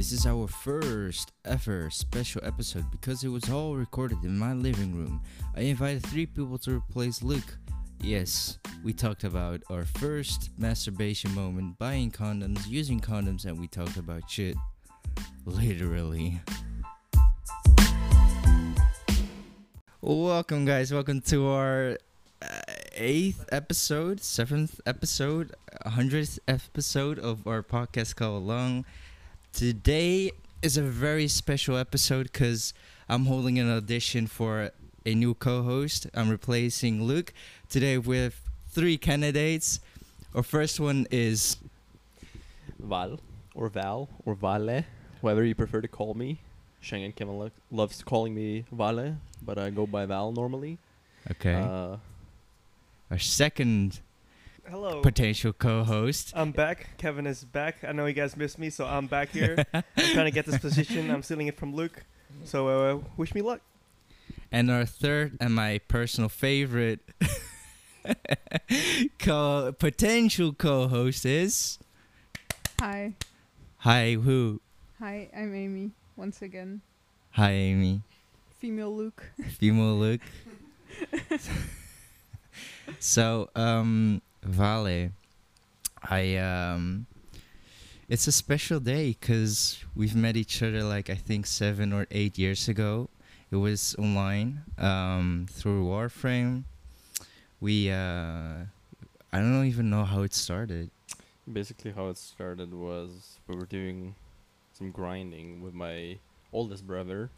[0.00, 4.94] This is our first ever special episode because it was all recorded in my living
[4.96, 5.20] room.
[5.54, 7.58] I invited three people to replace Luke.
[8.00, 13.98] Yes, we talked about our first masturbation moment, buying condoms, using condoms, and we talked
[13.98, 14.56] about shit.
[15.44, 16.40] Literally.
[20.00, 20.94] Welcome, guys.
[20.94, 21.98] Welcome to our
[22.40, 22.46] uh,
[22.94, 28.86] eighth episode, seventh episode, hundredth episode of our podcast called Long.
[29.52, 30.30] Today
[30.62, 32.72] is a very special episode because
[33.08, 34.70] I'm holding an audition for
[35.04, 36.06] a new co-host.
[36.14, 37.32] I'm replacing Luke
[37.68, 39.80] today with three candidates.
[40.34, 41.56] Our first one is
[42.78, 43.18] Val
[43.54, 44.84] or Val or Vale,
[45.20, 46.38] whatever you prefer to call me.
[46.82, 50.78] Schengen Kevin lo- loves calling me Vale, but I go by Val normally.
[51.32, 51.54] okay.
[51.54, 51.96] Uh,
[53.10, 54.00] Our second
[54.70, 55.00] Hello.
[55.00, 56.32] potential co-host.
[56.34, 56.90] I'm back.
[56.96, 57.78] Kevin is back.
[57.86, 59.64] I know you guys missed me, so I'm back here.
[59.74, 61.10] I'm trying to get this position.
[61.10, 62.04] I'm stealing it from Luke.
[62.44, 63.60] So uh, wish me luck.
[64.52, 67.00] And our third and my personal favorite
[69.18, 71.78] co- potential co-host is
[72.78, 73.14] Hi.
[73.78, 74.60] Hi who?
[75.00, 76.80] Hi, I'm Amy, once again.
[77.32, 78.02] Hi Amy.
[78.58, 79.32] Female Luke.
[79.58, 80.20] Female Luke.
[83.00, 85.10] so, um Vale,
[86.02, 87.06] I um
[88.08, 92.38] it's a special day cuz we've met each other like I think 7 or 8
[92.38, 93.08] years ago.
[93.50, 96.64] It was online um through Warframe.
[97.60, 98.64] We uh
[99.32, 100.90] I don't even know how it started.
[101.50, 104.14] basically, how it started was we were doing
[104.72, 106.18] some grinding with my
[106.52, 107.28] oldest brother.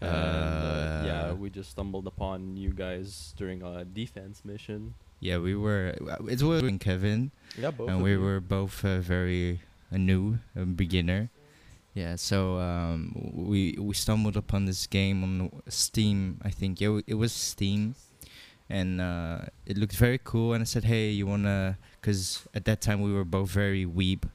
[0.00, 1.34] And uh, yeah, Uh.
[1.36, 4.94] we just stumbled upon you guys during a defense mission.
[5.24, 5.96] Yeah, we were.
[5.96, 7.88] It was with Kevin, Yeah, both.
[7.88, 8.20] and we you.
[8.20, 11.30] were both uh, very uh, new, a beginner.
[11.94, 16.44] Yeah, so um, we we stumbled upon this game on Steam.
[16.44, 17.94] I think yeah, it was Steam,
[18.68, 20.52] and uh, it looked very cool.
[20.52, 24.28] And I said, "Hey, you wanna?" Because at that time we were both very weeb,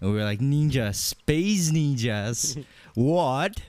[0.00, 2.64] and we were like ninja, space ninjas.
[2.94, 3.60] what?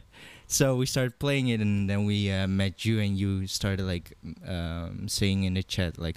[0.48, 4.16] So we started playing it, and then we uh, met you, and you started like
[4.48, 6.16] um, saying in the chat, like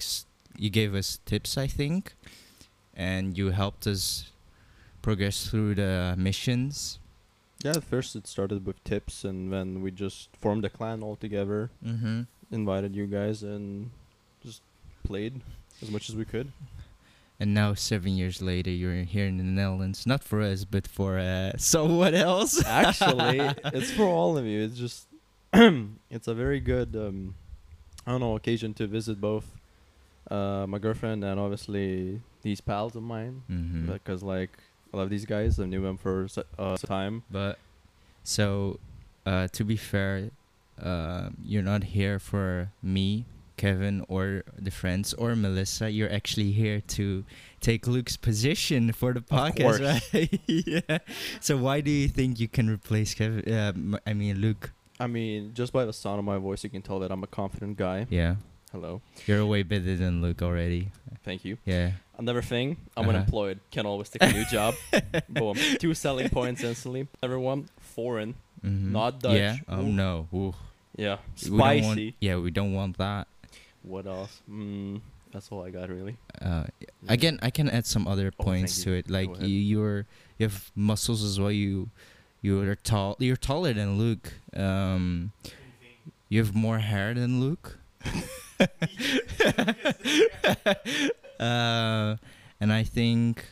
[0.57, 2.13] you gave us tips, I think,
[2.95, 4.31] and you helped us
[5.01, 6.99] progress through the missions.
[7.63, 11.15] Yeah, at first it started with tips, and then we just formed a clan all
[11.15, 11.69] together.
[11.85, 12.21] Mm-hmm.
[12.51, 13.91] invited you guys and
[14.43, 14.61] just
[15.03, 15.41] played
[15.81, 16.51] as much as we could.
[17.39, 21.19] And now, seven years later, you're here in the Netherlands, not for us, but for
[21.19, 22.63] uh, someone else.
[22.65, 24.63] Actually, it's for all of you.
[24.63, 25.07] It's just
[25.53, 27.35] it's a very good um
[28.05, 29.51] I don't know occasion to visit both
[30.31, 33.91] uh my girlfriend and obviously these pals of mine mm-hmm.
[33.91, 34.49] because like
[34.95, 35.59] I love these guys.
[35.59, 36.27] I knew them for
[36.57, 37.23] uh, time.
[37.29, 37.59] But
[38.23, 38.79] so,
[39.25, 40.31] uh, to be fair,
[40.81, 43.25] uh, you're not here for me,
[43.57, 45.89] Kevin, or the friends, or Melissa.
[45.89, 47.25] You're actually here to
[47.59, 50.39] take Luke's position for the podcast, right?
[50.47, 50.99] yeah.
[51.41, 53.53] So why do you think you can replace Kevin?
[53.53, 54.71] Uh, I mean Luke.
[54.97, 57.27] I mean, just by the sound of my voice, you can tell that I'm a
[57.27, 58.07] confident guy.
[58.09, 58.35] Yeah,
[58.75, 60.89] Hello, you're way better than Luke already.
[61.23, 61.57] thank you.
[61.63, 61.91] Yeah.
[62.17, 63.15] Another thing, I'm Uh-huh.
[63.15, 63.59] unemployed.
[63.71, 64.75] Can always take a new job.
[65.29, 67.07] Boom, two selling points instantly.
[67.23, 68.35] Everyone, foreign.
[68.61, 68.91] Mhm.
[68.91, 69.37] Not Dutch.
[69.39, 69.55] Yeah.
[69.69, 69.87] Oh Ooh.
[70.03, 70.27] no.
[70.33, 70.53] Ooh.
[70.97, 72.15] Yeah, We don't want- spicy.
[72.19, 73.27] yeah, we don't want that.
[73.81, 74.41] What else?
[74.51, 74.99] Mm,
[75.31, 76.17] that's all I got really.
[76.41, 76.65] Uh,
[77.07, 79.09] again, I can add some other Oh, points thank to it.
[79.09, 80.05] Like you, you're
[80.37, 81.51] you have muscles as well.
[81.51, 81.89] You
[82.41, 83.15] you are tall.
[83.19, 84.33] You're taller than Luke.
[84.53, 85.31] Um,
[86.27, 87.79] you have more hair than Luke.
[91.39, 92.15] uh,
[92.59, 93.45] and I think,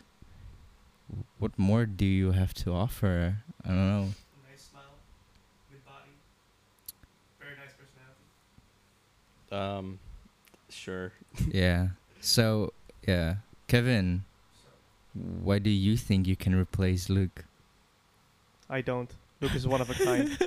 [1.40, 3.38] what more do you have to offer?
[3.66, 4.08] I don't know.
[4.50, 4.84] Nice smile,
[5.70, 6.10] good body,
[7.40, 8.24] very nice personality.
[9.52, 10.00] Um,
[10.70, 11.12] sure.
[11.52, 11.90] yeah.
[12.22, 12.74] So
[13.08, 13.36] yeah,
[13.68, 14.24] Kevin,
[15.14, 17.46] why do you think you can replace Luke?
[18.70, 19.12] I don't.
[19.42, 20.38] Luke is one of a kind.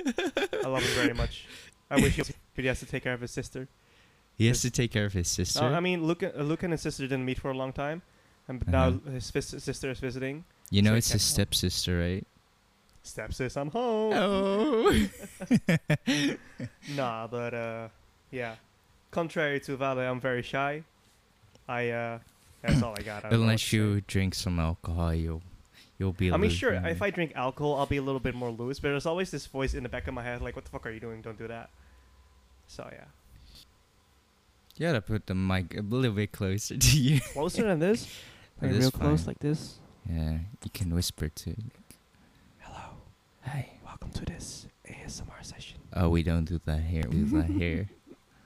[0.63, 1.45] I love him very much.
[1.89, 2.23] I wish he,
[2.55, 3.67] but he has to take care of his sister.
[4.37, 5.63] He has to take care of his sister.
[5.63, 8.01] I mean, Luke, uh, Luke and his sister didn't meet for a long time,
[8.47, 8.89] and but Uh-huh.
[9.05, 10.43] now his vis- sister is visiting.
[10.69, 12.27] you know, it's his stepsister, right?
[13.03, 14.13] Stepsis, I'm home.
[14.13, 15.07] Oh.
[16.95, 17.87] Nah, but uh,
[18.31, 18.55] yeah.
[19.11, 20.83] Contrary to Vale, I'm very shy.
[21.67, 22.19] I uh,
[22.61, 23.25] that's all I got.
[23.25, 25.41] I don't know what Unless to you drink some alcohol, you'll
[25.97, 26.31] you'll be.
[26.31, 26.73] I mean, sure.
[26.73, 28.79] If I drink alcohol, I'll be a little bit more loose.
[28.79, 30.85] But there's always this voice in the back of my head, like, "What the fuck
[30.85, 31.21] are you doing?
[31.21, 31.69] Don't do that."
[32.67, 33.05] So yeah.
[34.77, 37.19] You gotta put the mic a little bit closer to you.
[37.33, 38.07] Closer than this?
[38.59, 39.27] Like real close, fine.
[39.27, 39.75] like this.
[40.09, 41.55] Yeah, you can whisper too.
[42.57, 42.79] Hello.
[43.45, 43.69] Hi.
[43.85, 45.77] Welcome to this ASMR session.
[45.93, 47.03] Oh, we don't do that here.
[47.07, 47.87] We do that here.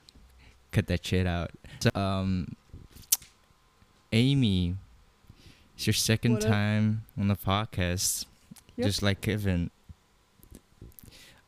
[0.73, 1.51] Cut that shit out.
[1.79, 2.57] So, um,
[4.11, 4.75] Amy,
[5.75, 6.51] it's your second What up?
[6.51, 8.25] time on the podcast,
[8.75, 8.85] Yep.
[8.85, 9.71] just like Kevin.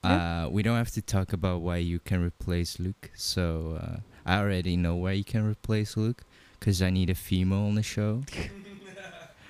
[0.06, 0.46] Yeah.
[0.46, 3.12] Uh, we don't have to talk about why you can replace Luke.
[3.14, 6.24] So uh, I already know why you can replace Luke,
[6.60, 8.24] cause I need a female on the show.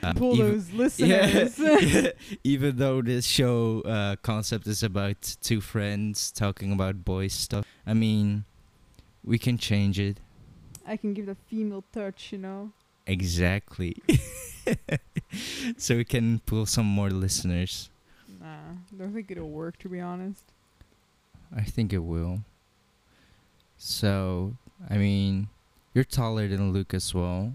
[0.02, 1.60] Um, Pull even- those listeners.
[1.60, 2.10] yeah,
[2.44, 7.94] even though this show uh, concept is about two friends talking about boys stuff, I
[7.94, 8.46] mean,
[9.24, 10.18] we can change it
[10.86, 12.72] I can give the female touch, you know.
[13.08, 13.96] exactly,
[15.78, 17.90] so we can pull some more listeners.
[18.42, 18.58] Nah,
[18.98, 20.44] don't think it'll work to be honest.
[21.56, 22.40] I think it will.
[23.78, 24.56] So,
[24.90, 25.50] I mean,
[25.94, 27.54] you're taller than Luke as well.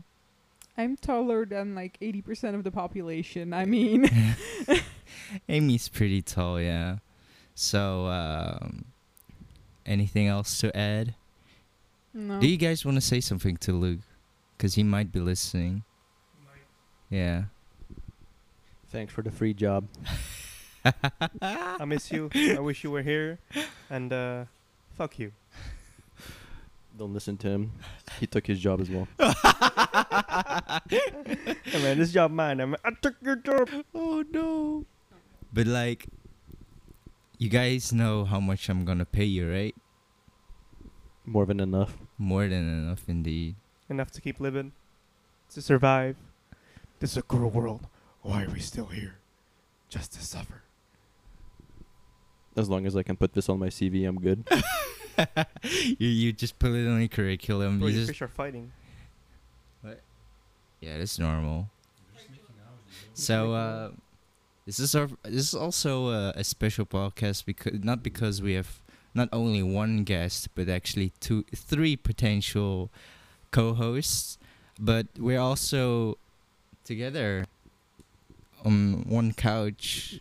[0.77, 3.53] I'm taller than like 80% of the population.
[3.53, 4.09] I mean,
[5.49, 6.99] Amy's pretty tall, yeah.
[7.55, 8.85] So, um,
[9.85, 11.15] anything else to add?
[12.15, 12.41] no.
[12.41, 14.01] Do you guys want to say something to Luke?
[14.57, 15.83] Because he might be listening.
[17.11, 17.45] Yeah.
[18.91, 19.87] Thanks for the free job.
[21.43, 22.31] I miss you.
[22.35, 23.39] I wish you were here.
[23.91, 24.45] And uh,
[24.97, 25.33] fuck you.
[26.99, 27.73] Don't listen to him.
[28.19, 29.07] He took his job as well.
[31.65, 32.61] Hey man, this job mine.
[32.61, 33.69] I, mean, I took your job.
[33.95, 34.85] oh no.
[35.53, 36.07] But like,
[37.39, 39.77] you guys know how much I'm gonna pay you, right?
[41.25, 41.97] More than enough.
[42.17, 43.55] More than enough, indeed.
[43.89, 44.73] Enough to keep living,
[45.51, 46.17] to survive.
[47.01, 47.87] This is a cruel world.
[48.23, 49.19] Why are we still here?
[49.89, 50.63] Just to suffer.
[52.57, 54.49] As long as I can put this on my CV, I'm good.
[55.99, 57.79] you you just put it on your curriculum.
[57.79, 58.71] Bro, you you just fish are fighting.
[59.83, 60.01] What?
[60.81, 61.69] yeah, that's normal.
[63.15, 63.91] So uh,
[64.67, 68.81] this is our this is also uh, a special podcast because not because we have
[69.15, 72.91] not only one guest but actually two three potential
[73.51, 74.39] co-hosts,
[74.79, 76.17] but we're also
[76.85, 77.47] together
[78.65, 80.21] on one couch.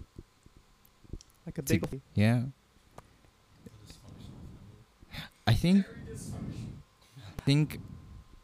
[1.46, 2.02] Like a To- big.
[2.16, 2.44] Yeah.
[5.48, 5.86] I think
[7.18, 7.80] I think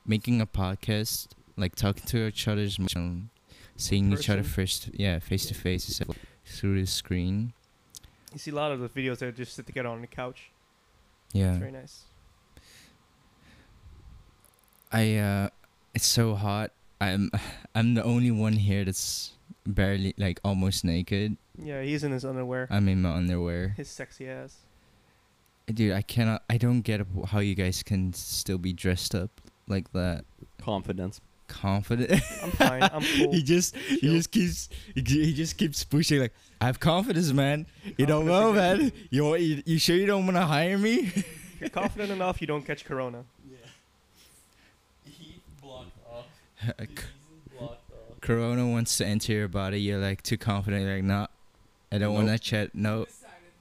[0.06, 1.28] making a podcast
[1.58, 3.30] like talking to each other's um,
[3.76, 7.54] seeing each other first yeah face to face instead of through the screen
[8.32, 10.52] You see a lot of the videos that just sit together on the couch.
[11.34, 12.04] yeah It's very nice.
[14.92, 15.50] I uh
[15.94, 16.72] it's so hot
[17.02, 17.32] I'm
[17.76, 19.34] I'm the only one here that's
[19.66, 22.68] barely like almost naked Yeah, he's in his underwear.
[22.70, 24.58] I'm in my underwear His sexy ass.
[25.68, 29.30] Dude I cannot I don't get how you guys can still be dressed up
[29.68, 30.26] like that
[30.62, 31.22] Confidence.
[31.48, 32.12] confident
[32.42, 32.84] I'm fine.
[32.84, 33.32] I'm cool.
[33.32, 37.66] he just he just keeps he, just keeps pushing like I have confidence, man.
[37.98, 38.92] You don't know, man.
[39.10, 41.12] You, you you sure you don't want to hire me?
[41.16, 43.24] If you're confident enough, you don't catch corona.
[43.50, 43.58] Yeah.
[45.06, 46.26] He blocked off.
[46.68, 47.04] blocked
[47.62, 47.78] off.
[48.22, 49.82] Corona wants to enter your body.
[49.82, 50.84] You're like too confident.
[50.84, 51.28] You're like, nah,
[51.92, 52.42] I don't want to Nope.
[52.42, 52.76] chat.
[52.76, 53.06] No.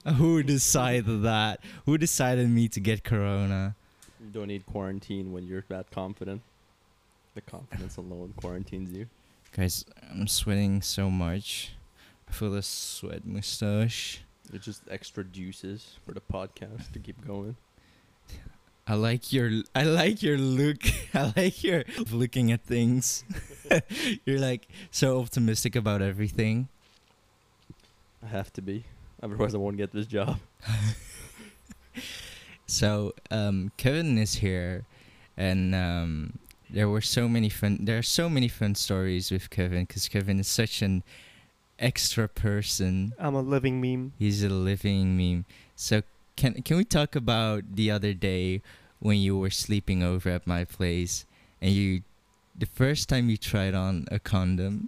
[0.05, 1.61] Who decided that?
[1.85, 3.75] Who decided me to get Corona?
[4.19, 6.41] You don't need quarantine when you're that confident.
[7.35, 9.07] The confidence alone quarantines you.
[9.55, 11.73] Guys, I'm sweating so much.
[12.27, 14.21] I feel the sweat mustache.
[14.51, 17.55] It's just extra juices for the podcast to keep going.
[18.87, 20.81] I like your I like your look.
[21.13, 23.23] I like your looking at things.
[24.25, 26.67] You're like so optimistic about everything.
[28.21, 28.83] I have to be.
[29.23, 30.37] Otherwise, I won't get this job.
[32.73, 34.85] So um, Kevin is here,
[35.37, 36.39] and um,
[36.71, 37.77] there were so many fun.
[37.81, 41.03] There are so many fun stories with Kevin because Kevin is such an
[41.77, 43.13] extra person.
[43.19, 44.13] I'm a living meme.
[44.17, 45.45] He's a living meme.
[45.75, 46.01] So
[46.35, 48.63] can can we talk about the other day
[48.99, 51.27] when you were sleeping over at my place
[51.61, 52.01] and you,
[52.57, 54.87] the first time you tried on a condom?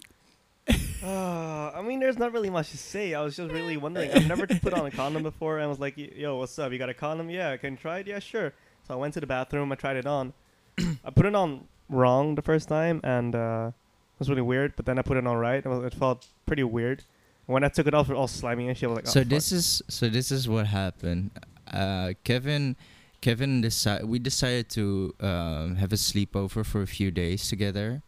[0.67, 3.13] Uh, I mean, there's not really much to say.
[3.13, 4.11] I was just really wondering.
[4.11, 6.71] I've never put on a condom before, and I was like, "Yo, what's up?
[6.71, 7.29] You got a condom?
[7.29, 8.07] Yeah, can you try it?
[8.07, 8.53] Yeah, sure."
[8.87, 9.71] So I went to the bathroom.
[9.71, 10.33] I tried it on.
[10.79, 14.75] I put it on wrong the first time, and uh, it was really weird.
[14.75, 17.03] But then I put it on right, it it felt pretty weird.
[17.45, 18.89] When I took it off, it was all slimy and shit.
[18.89, 21.31] I was like, oh, so fuck." this is so this is what happened.
[21.71, 22.75] Uh, Kevin,
[23.21, 28.01] Kevin decided we decided to um, have a sleepover for a few days together,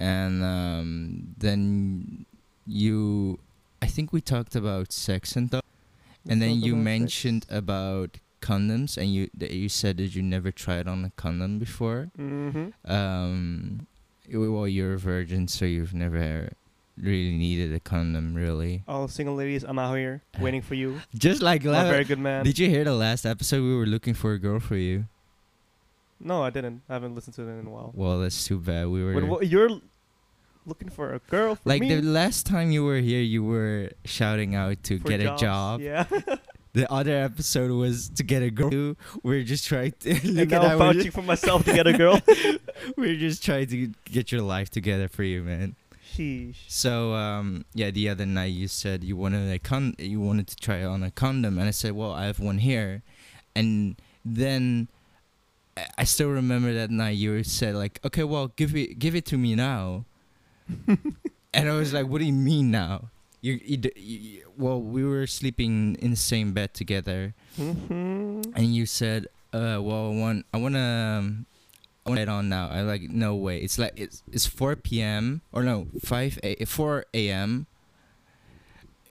[0.00, 2.26] and um, then
[2.66, 3.38] you,
[3.82, 5.62] I think we talked about sex and stuff,
[6.28, 6.84] and then you about sex.
[6.84, 11.58] mentioned about condoms, and you that you said that you never tried on a condom
[11.58, 12.10] before.
[12.18, 12.72] Mhm.
[12.88, 13.86] Um,
[14.32, 16.50] well, you're a virgin, so you've never
[16.96, 18.82] really needed a condom, really.
[18.86, 21.00] All single ladies, I'm out here waiting for you.
[21.16, 22.44] Just like la- very good man.
[22.44, 23.62] Did you hear the last episode?
[23.62, 25.04] We were looking for a girl for you.
[26.20, 26.82] no, I didn't.
[26.88, 27.92] I haven't listened to it in a while.
[27.94, 28.88] Well, that's too bad.
[28.88, 29.80] We were Wait, what, you're
[30.66, 31.94] looking for a girl for like me?
[31.94, 35.42] the last time you were here, you were shouting out to for get jobs.
[35.42, 35.80] a job.
[35.80, 36.04] Yeah.
[36.72, 38.94] The other episode was to get a girl.
[39.24, 42.20] We're just trying to and now at I'm vouching for myself to get a girl.
[42.96, 45.74] we're just trying to get your life together for you, man.
[46.14, 46.54] Sheesh.
[46.68, 50.54] So um, yeah, the other night you said you wanted a con- you wanted to
[50.56, 53.02] try on a condom, and I said, well, I have one here,
[53.56, 54.86] and then
[55.76, 59.24] I- I still remember that night you said like, okay, well, give it give it
[59.26, 60.04] to me now,
[61.54, 63.10] and I was like, what do you mean now?
[63.40, 68.84] You, you, you well, we were sleeping in the same bed together, hmm and you
[68.84, 70.80] said, uh, well, I want I want to.
[70.80, 71.46] Um,
[72.06, 72.70] I want to it on now.
[72.70, 73.58] I like no way.
[73.58, 75.42] It's like it's it's 4 p.m.
[75.52, 77.66] or no 5 a 4 a.m.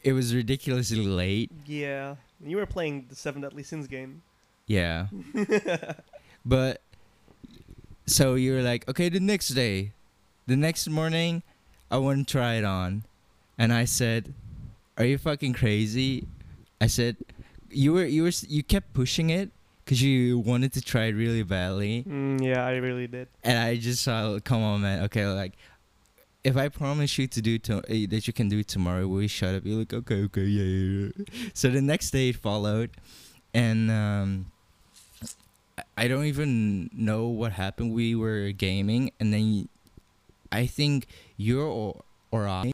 [0.03, 1.51] It was ridiculously late.
[1.65, 2.15] Yeah.
[2.43, 4.21] You were playing the Seven Deadly Sins game.
[4.65, 5.07] Yeah,
[6.45, 6.81] but
[8.05, 9.93] so you were like, okay, the next day,
[10.45, 11.41] the next morning,
[11.91, 13.03] I want to try it on,
[13.57, 14.33] and I said,
[14.97, 16.27] "Are you fucking crazy?"
[16.79, 17.17] I said,
[17.69, 19.49] "You were you were you kept pushing it
[19.83, 23.27] because you wanted to try it really badly." Mm, yeah, I really did.
[23.43, 25.03] And I just saw, come on, man.
[25.05, 25.53] Okay, like,
[26.43, 29.21] if I promise you to do to, eh, that you can do it tomorrow, will
[29.21, 29.65] you shut up?
[29.65, 31.25] You're like, okay, okay, yeah, yeah, yeah.
[31.53, 32.91] So the next day followed,
[33.53, 34.51] and um,
[35.97, 37.93] I don't even know what happened.
[37.93, 39.67] We were gaming, and then
[40.51, 42.01] I think you're or
[42.31, 42.71] or I,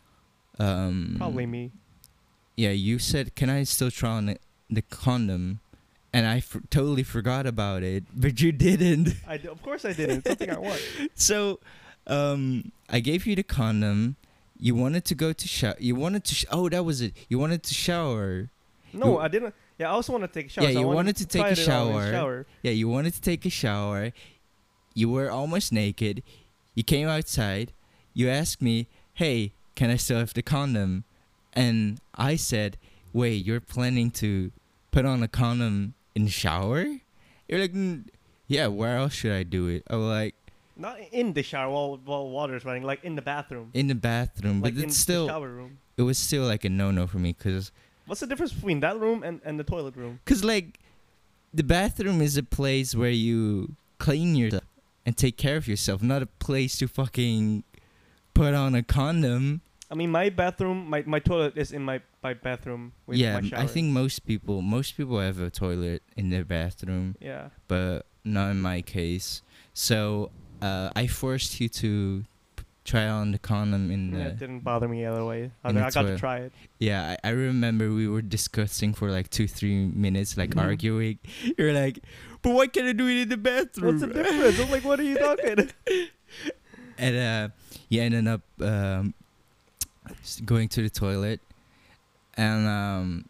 [0.59, 1.71] um, Probably me.
[2.57, 4.37] yeah, you said, can I still try on the,
[4.69, 5.59] the condom?
[6.13, 9.15] And I f- totally forgot about it, but you didn't.
[9.27, 10.19] I d- of course I didn't.
[10.25, 10.81] It's something I want.
[11.15, 11.59] so
[12.07, 14.15] um i gave you the condom
[14.59, 17.39] you wanted to go to shower you wanted to sh- oh that was it you
[17.39, 18.47] wanted to shower
[18.93, 19.55] No, You- I didn't.
[19.79, 20.65] Yeah, I also want to take a shower.
[20.65, 22.11] Yeah, so you wanted, wanted to take a it on in the shower.
[22.11, 22.45] shower.
[22.61, 24.11] yeah you wanted to take a shower
[24.93, 26.21] you were almost naked
[26.75, 27.71] you came outside
[28.13, 31.03] you asked me hey can i still have the condom
[31.53, 32.77] and i said
[33.13, 34.51] wait you're planning to
[34.91, 36.85] put on a condom in the shower
[37.47, 38.05] you're like "Mm,
[38.47, 40.35] yeah where else should i do it i was like
[40.77, 43.71] Not in the shower while while water's running, like in the bathroom.
[43.73, 45.77] in the bathroom like but it's still the shower room.
[45.97, 47.71] it was still like a no-no for me because
[48.07, 50.19] What's the difference between that room and, and the toilet room?
[50.25, 50.77] Cause like,
[51.51, 54.61] the bathroom is a place where you clean yourself
[55.05, 57.63] and take care of yourself, not a place to fucking
[58.33, 59.61] put on a condom.
[59.91, 63.51] I mean, my bathroom, my, my toilet is in my, my bathroom with yeah, my.
[63.55, 67.49] I think most people, most people have a toilet in their bathroom, Yeah.
[67.67, 69.43] but not in my case.
[69.73, 70.31] So
[70.61, 72.23] uh, I forced you to
[72.55, 74.23] p- try on the condom in yeah.
[74.23, 74.29] the.
[74.31, 75.51] It didn't bother me either way.
[75.63, 76.53] I, in I got to try it.
[76.79, 80.61] Yeah, I, I remember we were discussing for like two, three minutes, like Mhm.
[80.63, 81.19] arguing.
[81.59, 81.99] You're like,
[82.45, 83.99] but why can't I do it in the bathroom?
[83.99, 84.59] What's the difference?
[84.59, 85.71] I'm like, what are you talking?
[86.99, 87.53] and uh,
[87.89, 89.15] you ended up um,
[90.45, 91.41] going to the toilet,
[92.37, 93.25] and um,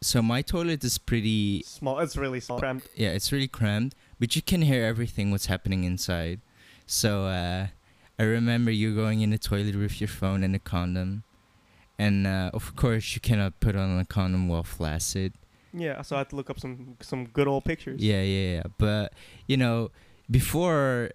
[0.00, 1.64] so my toilet is pretty.
[1.64, 1.98] small.
[1.98, 2.60] It's really small.
[2.60, 2.88] Cramped.
[2.94, 6.38] Yeah, it's really cramped, but you can hear everything what's happening inside.
[6.86, 7.66] So uh,
[8.20, 11.24] I remember you going in the toilet with your phone and a condom,
[11.98, 15.32] and uh, of course you cannot put on a condom while flaccid.
[15.74, 18.00] Yeah, so I had to look up some some good old pictures.
[18.00, 18.62] Yeah, yeah, yeah.
[18.78, 19.12] But
[19.48, 19.90] you know,
[20.30, 21.10] before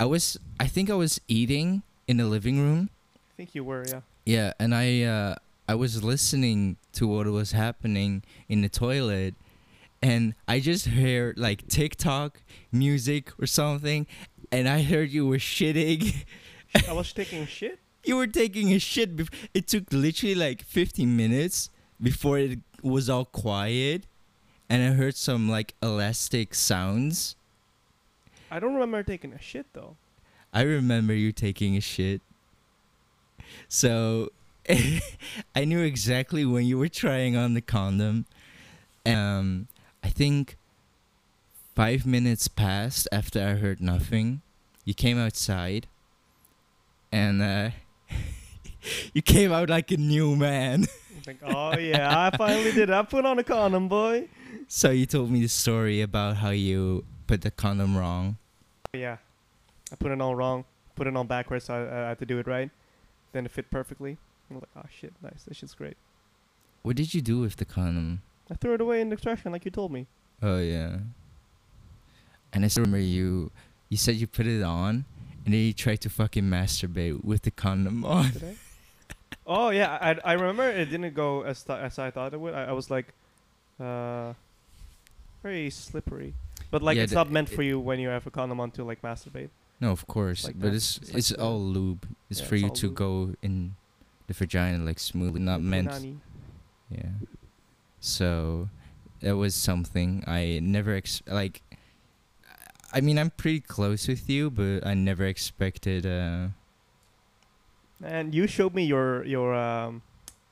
[0.00, 2.90] I was, I think I was eating in the living room.
[3.30, 4.00] I think you were, yeah.
[4.26, 5.34] Yeah, and I uh,
[5.68, 9.34] I was listening to what was happening in the toilet,
[10.02, 12.42] and I just heard like TikTok
[12.72, 14.06] music or something,
[14.50, 16.24] and I heard you were shitting.
[16.88, 17.78] I was taking shit.
[18.04, 19.16] you were taking a shit.
[19.16, 24.04] Bef- it took literally like 15 minutes before it was all quiet,
[24.68, 27.36] and I heard some like elastic sounds.
[28.50, 29.96] I don't remember taking a shit though.
[30.52, 32.20] I remember you taking a shit.
[33.68, 34.30] So
[35.54, 38.26] I knew exactly when you were trying on the condom.
[39.06, 39.68] Um
[40.04, 40.56] I think
[41.74, 44.42] 5 minutes passed after I heard nothing.
[44.84, 45.86] You came outside
[47.10, 47.70] and uh
[49.14, 50.86] you came out like a new man.
[51.28, 52.90] I'm oh yeah, I finally did.
[52.90, 54.28] I put on a condom, boy.
[54.68, 58.38] So you told me the story about how you put the condom wrong.
[58.92, 59.18] Yeah,
[59.90, 60.64] I put it all wrong.
[60.96, 62.70] Put it on backwards, so I, I had to do it right.
[63.32, 64.18] Then it fit perfectly.
[64.50, 65.44] I'm like, oh shit, nice.
[65.46, 65.96] This shit's great.
[66.82, 68.22] What did you do with the condom?
[68.50, 70.06] I threw it away in the trash can like you told me.
[70.42, 70.98] Oh yeah.
[72.52, 73.50] And I still remember you.
[73.88, 75.04] You said you put it on,
[75.44, 78.32] and then you tried to fucking masturbate with the condom on.
[79.54, 82.54] Oh yeah, I I remember it didn't go as th- as I thought it would.
[82.54, 83.12] I, I was like,
[83.80, 84.32] uh,
[85.42, 86.34] very slippery.
[86.70, 88.70] But like Yeah, it's not meant it- for you when you have a condom on
[88.72, 89.50] to like masturbate.
[89.80, 92.06] No, of course, like but it's It's like all lube.
[92.30, 92.96] It's Yeah, for it's you to lube.
[92.96, 93.74] go in
[94.28, 95.88] the vagina like smoothly, not Like meant.
[95.90, 96.16] punani.
[96.88, 97.10] Yeah.
[98.00, 98.68] So
[99.20, 101.62] that was something I never ex- like.
[102.94, 106.04] I mean, I'm pretty close with you, but I never expected.
[106.06, 106.48] Uh,
[108.04, 110.02] And you showed me your your um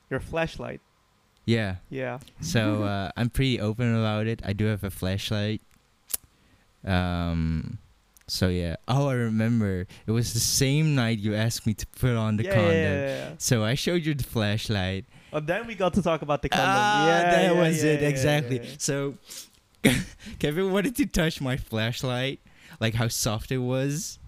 [0.09, 0.81] your flashlight.
[1.45, 1.75] yeah.
[1.89, 2.19] Yeah.
[2.41, 4.41] So uh, I'm pretty open about it.
[4.45, 5.61] I do have a flashlight.
[6.85, 7.77] Um.
[8.27, 8.77] So yeah.
[8.87, 9.87] Oh, I remember.
[10.07, 12.73] It was the same night you asked me to put on the yeah, condom.
[12.73, 13.29] yeah, yeah.
[13.37, 15.05] So I showed you the flashlight.
[15.33, 16.67] Oh, then we got to talk about the condom.
[16.67, 18.61] Ah, yeah, that was it exactly.
[18.77, 19.15] So
[20.39, 22.39] Kevin wanted to touch my flashlight,
[22.79, 24.19] like how soft it was,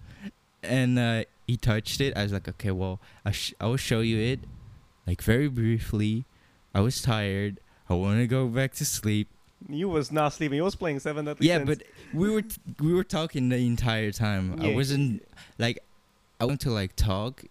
[0.62, 2.16] and uh, he touched it.
[2.16, 4.40] I was like, okay, well, I sh- I will show you it,
[5.06, 6.24] like very briefly.
[6.74, 7.60] I was tired.
[7.88, 9.28] I want to go back to sleep.
[9.68, 10.56] You was not sleeping.
[10.56, 11.68] You was playing Seven Deadly Yeah, Sins.
[11.68, 11.82] but
[12.12, 14.60] we were t- we were talking the entire time.
[14.60, 15.22] I wasn't
[15.58, 15.78] like
[16.40, 17.44] I want to like talk,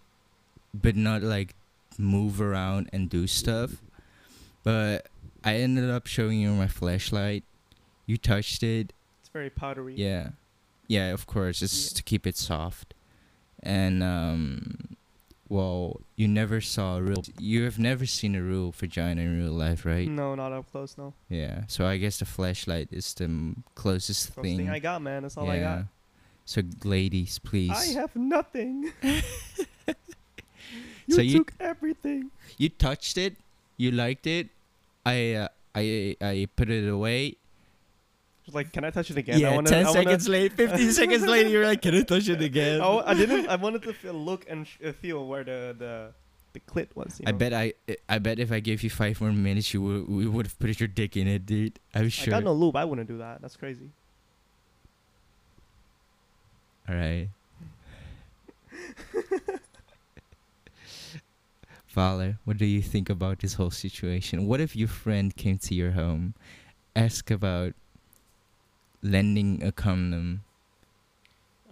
[0.73, 1.55] but not like
[1.97, 3.81] move around and do stuff.
[4.63, 5.07] But
[5.43, 7.43] I ended up showing you my flashlight.
[8.05, 8.93] You touched it.
[9.21, 9.95] it's very powdery.
[9.95, 10.29] Yeah,
[10.87, 11.11] yeah.
[11.13, 11.95] Of course, it's Yeah.
[11.97, 12.93] to keep it soft.
[13.65, 14.95] And um,
[15.49, 17.23] well, you never saw a real.
[17.39, 20.07] You have never seen a real vagina in real life, right?
[20.07, 20.97] No, not up close.
[20.97, 21.13] No.
[21.29, 21.63] Yeah.
[21.67, 25.23] So I guess the flashlight is the m- closest First thing I got, man.
[25.23, 25.83] That's all I got.
[26.45, 27.71] So ladies, please.
[27.71, 28.91] I have nothing.
[29.01, 29.21] you
[31.15, 32.31] So you- took everything.
[32.57, 33.37] you touched it.
[33.77, 34.49] You liked it.
[35.05, 37.35] I uh, I I put it away.
[38.51, 39.35] Like, can I touch it again?
[39.35, 42.01] I yeah, wanna, ten I wanna- seconds late, fifteen seconds later, you're like, "Can I
[42.03, 43.47] touch it again?" I, I didn't.
[43.47, 46.11] I wanted to feel, look and sh- uh, feel where the the
[46.51, 47.19] the clit was.
[47.19, 47.37] You I know?
[47.37, 47.73] bet I
[48.09, 50.77] I bet if I gave you five more minutes, you would we would have put
[50.79, 51.79] your dick in it, dude.
[51.95, 52.33] I'm sure.
[52.33, 52.75] I got no lube.
[52.75, 53.41] I wouldn't do that.
[53.41, 53.89] That's crazy.
[56.89, 57.29] All right.
[61.87, 64.47] Father, what do you think about this whole situation?
[64.47, 66.33] What if your friend came to your home,
[66.95, 67.73] ask about
[69.03, 70.41] lending a condom,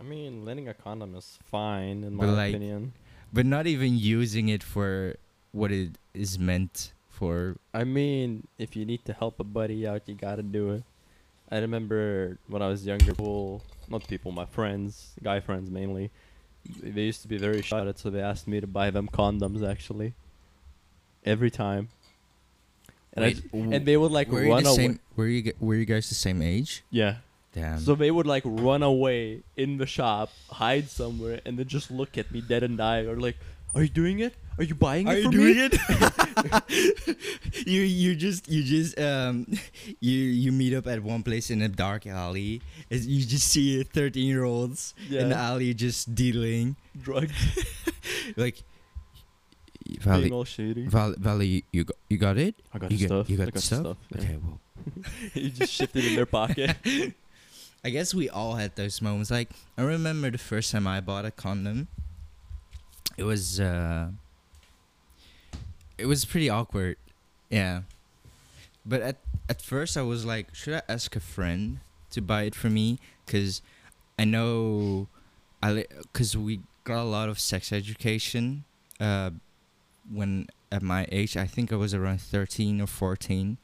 [0.01, 2.93] I mean, lending a condom is fine in my like, opinion.
[3.31, 5.15] but not even using it for
[5.51, 7.55] what it is meant for?
[7.73, 10.83] I mean, if you need to help a buddy out, you gotta do it.
[11.51, 16.09] I remember when I was younger, people, not people, my friends, guy friends mainly,
[16.81, 20.13] they used to be very shy, so they asked me to buy them condoms actually.
[21.23, 21.89] Every time.
[23.13, 24.75] And, Wait, w- and they would like were you run the away.
[24.77, 24.99] same?
[25.17, 26.83] Were you were you guys the same age?
[26.91, 27.15] Yeah.
[27.53, 27.79] Damn.
[27.79, 32.17] So they would like run away in the shop, hide somewhere, and then just look
[32.17, 33.35] at me dead and die, or like,
[33.75, 34.33] "Are you doing it?
[34.57, 35.75] Are you buying it Are for you me?" doing it?
[37.67, 39.45] you you just you just um
[39.99, 42.61] you you meet up at one place in a dark alley.
[42.89, 46.77] You just see thirteen year olds in the alley just dealing.
[47.01, 47.35] Drugs,
[48.37, 48.63] Like
[49.97, 50.85] being Valley, all shady.
[50.87, 52.55] Valley, Valley, you got you got it.
[52.73, 53.29] I got you the got stuff.
[53.29, 53.79] you got, I got stuff.
[53.79, 54.21] stuff, yeah.
[54.21, 54.59] Okay, well,
[55.33, 56.75] you just shifted in their pocket.
[57.83, 59.31] I guess we all had those moments.
[59.31, 61.87] Like I remember the first time I bought a condom.
[63.17, 64.09] It was uh
[65.97, 66.97] it was pretty awkward.
[67.49, 67.81] Yeah.
[68.85, 69.17] But at
[69.49, 71.79] at first I was like, should I ask a friend
[72.11, 73.61] to buy it for me cuz
[74.19, 75.07] I know
[75.63, 78.63] I li- cuz we got a lot of sex education
[78.99, 79.31] uh
[80.11, 83.57] when at my age, I think I was around 13 or 14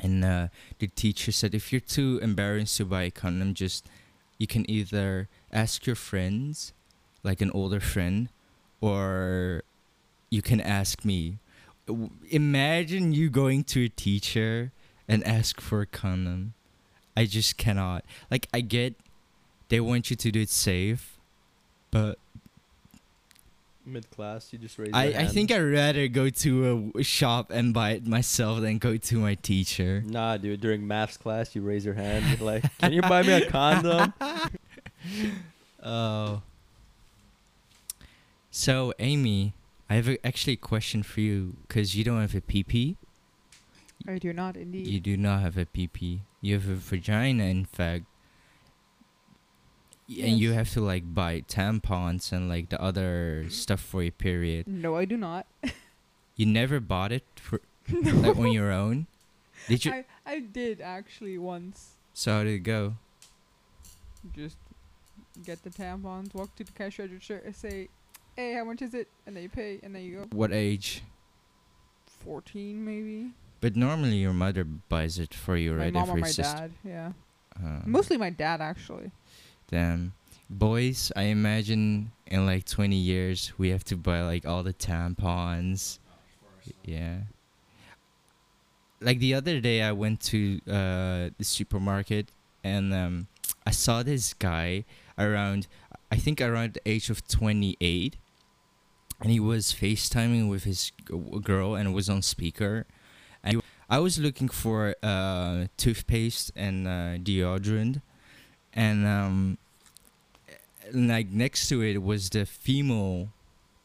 [0.00, 0.46] and uh
[0.78, 3.88] the teacher said if you're too embarrassed to buy a condom just
[4.38, 6.72] you can either ask your friends
[7.22, 8.28] like an older friend
[8.80, 9.62] or
[10.30, 11.38] you can ask me.
[12.30, 14.72] Imagine you going to a teacher
[15.08, 16.54] and ask for a condom.
[17.16, 18.04] I just cannot.
[18.30, 18.94] Like i get
[19.68, 21.18] they want you to do it safe
[21.90, 22.18] but
[23.86, 24.90] Mid class, you just raise.
[24.92, 28.78] I, your I think I'd rather go to a shop and buy it myself than
[28.78, 30.02] go to my teacher.
[30.06, 30.60] Nah, dude.
[30.60, 32.24] During maths class, you raise your hand.
[32.26, 34.12] You're like, "Can you buy me a condom?"
[35.82, 36.42] Oh.
[38.50, 39.54] So, Amy,
[39.88, 42.96] I have a, actually a question for you because you don't have a PP.
[44.06, 44.86] I do not indeed.
[44.86, 46.20] You do not have a PP.
[46.40, 48.04] You have a vagina, in fact.
[50.10, 54.66] And you have to like buy tampons and like the other stuff for your period.
[54.66, 55.46] no, I do not.
[56.36, 57.60] You never bought it for
[57.92, 58.12] no.
[58.30, 59.06] like on your own.
[59.68, 59.92] Did you?
[59.92, 61.96] I, I did actually once.
[62.14, 62.94] so how did it go?
[64.34, 64.56] Just
[65.44, 67.88] get the tampons, walk to the cash register, say,
[68.36, 69.08] hey, how much is it?
[69.26, 71.02] And then you pay, and then you go What age?
[72.24, 73.32] 14 maybe.
[73.60, 75.92] But normally your mother buys it for you, my right?
[75.92, 76.72] mom If or my dad.
[76.84, 77.12] Yeah,
[77.56, 79.10] Uh, mostly my dad actually.
[79.70, 80.12] Damn.
[80.48, 86.00] Boys, I imagine in like 20 years we have to buy like all the tampons.
[86.84, 87.18] Yeah.
[89.00, 92.32] Like the other day I went to uh the supermarket
[92.64, 93.28] and um
[93.64, 94.84] I saw this guy
[95.16, 95.68] around
[96.10, 98.16] I think around the age of 28
[99.20, 100.90] and he was FaceTiming with his
[101.42, 102.86] girl and was on speaker.
[103.44, 108.02] And I was looking for uh toothpaste and uh, deodorant
[108.74, 109.58] and um
[110.92, 113.28] like next to it was the female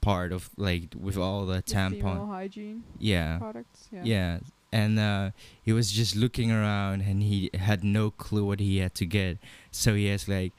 [0.01, 3.87] part of like with all the The tampon hygiene yeah products.
[3.91, 4.01] Yeah.
[4.03, 4.39] yeah
[4.71, 5.31] and uh
[5.63, 9.37] he was just looking around and he had no clue what he had to get
[9.71, 10.53] so he asked like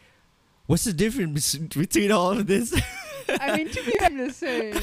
[0.66, 2.74] what's the difference between all of this
[3.40, 4.74] I mean, to be I'm the same.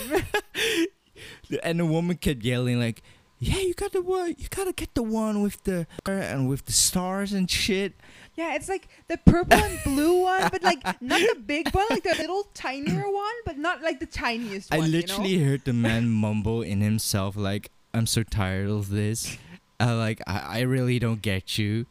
[1.63, 3.01] and the woman kept yelling like
[3.39, 6.71] yeah you got the one you gotta get the one with the and with the
[6.73, 7.93] stars and shit
[8.35, 12.03] Yeah, it's like the purple and blue one, but like not the big one, like
[12.03, 14.87] the little tinier one, but not like the tiniest I one.
[14.87, 15.51] I literally you know?
[15.51, 19.37] heard the man mumble in himself like, "I'm so tired of this.
[19.79, 21.85] I like, I, I really don't get you,"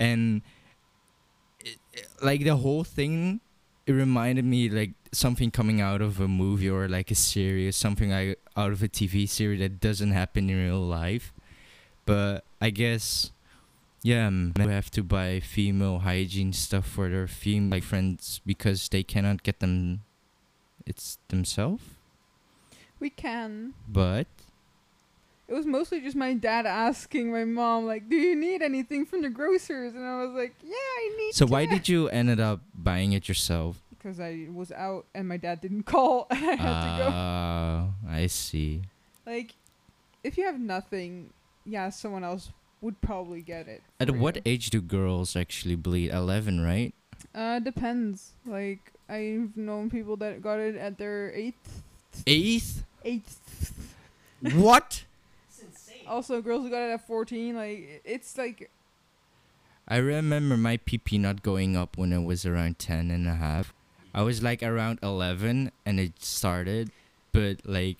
[0.00, 0.40] and
[1.60, 3.40] it, it- like the whole thing,
[3.86, 8.10] it reminded me like something coming out of a movie or like a series, something
[8.10, 11.32] like out of a TV series that doesn't happen in real life.
[12.06, 13.30] But I guess.
[14.04, 19.02] Yeah, um, men have to buy female hygiene stuff for their female friends because they
[19.02, 20.02] cannot get them.
[20.84, 21.82] It's themselves.
[23.00, 23.72] We can.
[23.88, 24.26] But
[25.48, 29.22] It was mostly just my dad asking my mom, like, "Do you need anything from
[29.22, 32.60] the grocers?" And I was like, "Yeah, I need." so why did you ended up
[32.76, 33.80] buying it yourself?
[33.88, 37.08] Because I was out and my dad didn't call, and I had to go.
[37.08, 38.82] Oh, I see.
[39.24, 39.56] Like,
[40.22, 41.32] if you have nothing,
[41.64, 42.52] yeah, someone else
[42.84, 43.82] would probably get it.
[43.98, 44.42] At what you.
[44.44, 46.10] age do girls actually bleed?
[46.12, 46.92] Eleven, right?
[47.34, 48.32] Uh, depends.
[48.46, 51.82] Like, I've known people that got it at their eighth,
[52.26, 52.84] Eighth?
[53.04, 53.72] eighth.
[54.54, 55.04] what?
[56.06, 57.56] Also, girls who got it at fourteen.
[57.56, 58.70] Like, it's like
[59.88, 63.72] I remember my PP not going up when it was around 10 and a half.
[64.14, 66.90] I was like around 11 and it started,
[67.32, 67.96] but like,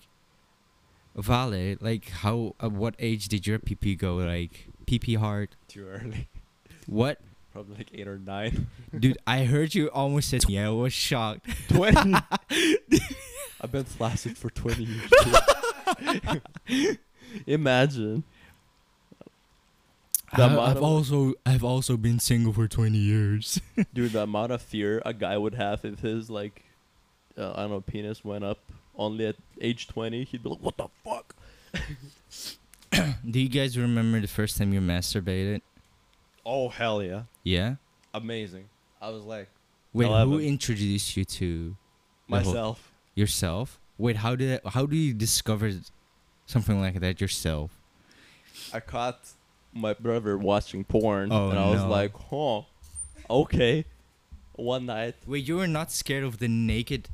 [1.15, 4.15] Vale, like how, at what age did your PP go?
[4.17, 5.49] Like, PP hard?
[5.67, 6.27] Too early.
[6.87, 7.19] What?
[7.51, 8.67] Probably like eight or nine.
[8.99, 11.47] Dude, I heard you almost said, yeah, I was shocked.
[11.69, 12.13] Twenty.
[13.61, 15.11] I've been flaccid for twenty years.
[17.47, 18.23] Imagine.
[20.35, 23.59] The I, I've of- also I've also been single for 20 years.
[23.93, 26.63] Dude, the amount of fear a guy would have if his like,
[27.37, 28.59] uh, I don't know, penis went up
[28.97, 31.35] only at age twenty, he'd be like, "What the fuck?"
[33.29, 35.61] Do you guys remember the first time you masturbated?
[36.45, 37.23] Oh hell yeah!
[37.43, 37.75] Yeah.
[38.13, 38.69] Amazing.
[39.01, 39.49] I was like
[39.93, 41.75] Wait, who introduced you to
[42.29, 42.91] the whole- myself.
[43.15, 43.79] yourself?
[43.97, 45.71] Wait, how did how do you discover
[46.45, 47.71] something like that yourself?
[48.73, 49.19] I caught
[49.73, 52.61] my brother watching porn, Oh, and I was like, "Huh,
[53.29, 53.85] okay."
[54.57, 57.09] One night, Wait, you were not scared of the naked.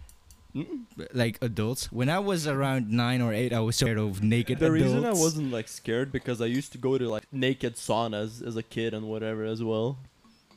[1.13, 1.91] Like adults?
[1.91, 4.83] When I was around nine or eight, I was scared of naked the adults.
[4.83, 8.55] reason I wasn't like scared because I used to go to like naked saunas as
[8.55, 9.97] a kid and whatever as well.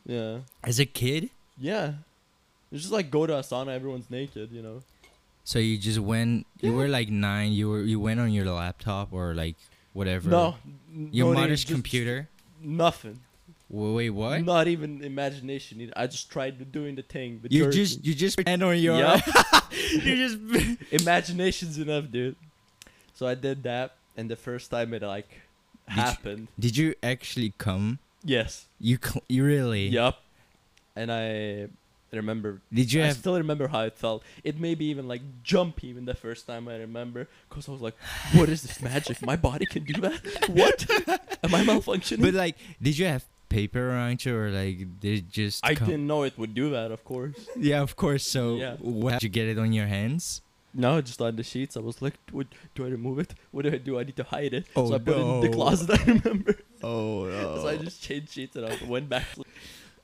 [0.07, 1.95] Yeah, as a kid, yeah.
[2.73, 4.83] It's just like go to a sauna, everyone's naked, you know.
[5.45, 6.47] so you just went.
[6.61, 7.53] You were like nine.
[7.53, 9.57] You were you went on your laptop or like
[9.93, 10.29] whatever.
[10.29, 10.57] No,
[10.93, 12.29] Your no mother's computer.
[12.61, 13.21] Nothing.
[13.75, 14.45] Wa- Wait, what?
[14.45, 15.91] Not even imagination.
[15.97, 17.41] I just tried doing the thing.
[17.43, 18.99] But You just you just hand on your.
[18.99, 19.21] Yup.
[20.07, 20.39] you just.
[21.03, 22.37] imagination's enough, dude.
[23.15, 25.29] So I did that, and the first time it like
[25.89, 27.99] Did you- happened, Did you actually come?
[28.25, 29.89] yes, You cl- you really?
[29.89, 30.23] yup.
[30.97, 31.67] And I
[32.15, 32.61] remember.
[32.73, 33.17] Did you I have?
[33.17, 34.23] still remember how it felt.
[34.45, 37.81] It made me even like jump even the first time I remember, cause I was
[37.83, 37.97] like,
[38.39, 39.21] "What is this magic?
[39.21, 40.21] My body can do that?
[40.49, 40.79] What?
[41.45, 45.31] Am I malfunctioning?" But like, did you have paper around you or like did it
[45.31, 45.65] just?
[45.65, 47.47] I come- didn't know it would do that, of course.
[47.57, 48.27] Yeah, of course.
[48.27, 48.77] So, Yeah.
[48.81, 50.43] what, did you get it on your hands?
[50.77, 51.77] No, just on the sheets.
[51.77, 53.35] I was like, what, do I remove it?
[53.53, 53.97] What do I do?
[53.99, 54.67] I need to hide it.
[54.75, 56.57] Oh, so I put it in the closet, I remember.
[56.83, 57.57] Oh no!
[57.63, 59.25] So I just changed sheets and I went back.
[59.35, 59.45] to-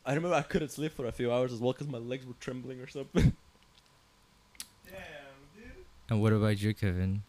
[0.06, 2.34] I remember I couldn't sleep for a few hours as well because my legs were
[2.40, 3.34] trembling or something.
[4.86, 4.94] Damn,
[5.56, 5.64] dude.
[6.08, 7.22] And what about you, Kevin?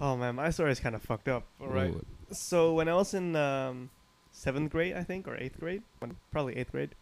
[0.00, 1.44] Oh man, my story is kind of fucked up.
[1.60, 1.92] All right.
[1.92, 3.90] Wh- So when I was in um,
[4.36, 6.94] seventh grade, I think, or eighth grade, when, probably eighth grade.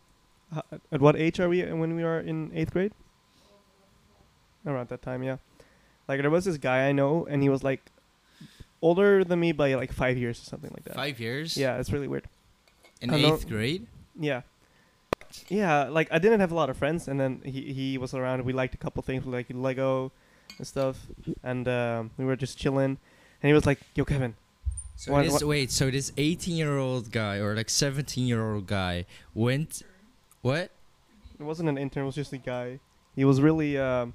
[0.55, 2.93] Uh, at what age are we when we are in eighth grade?
[4.67, 5.23] around that time.
[5.23, 5.37] Yeah,
[6.09, 7.91] like there was this guy I know, and he was like
[8.81, 10.95] older than me by like five years or something like that.
[10.95, 11.57] Five years.
[11.57, 12.29] Yeah, it's really weird.
[13.01, 13.87] In eighth grade.
[14.19, 14.43] Yeah.
[15.49, 18.45] Yeah, like I didn't have a lot of friends, and then he he was around.
[18.45, 20.13] We liked a couple things, like Lego
[20.59, 21.07] and stuff,
[21.43, 22.99] and um, we were just chilling.
[23.43, 24.37] And he was like, "Yo, Kevin,
[24.97, 28.55] So What- this what- wait, so this 18 year old guy or like 17 year
[28.55, 29.83] old guy went,
[30.43, 30.71] what?
[31.39, 32.79] it wasn't an intern; it was just a guy.
[33.17, 34.15] He was really um,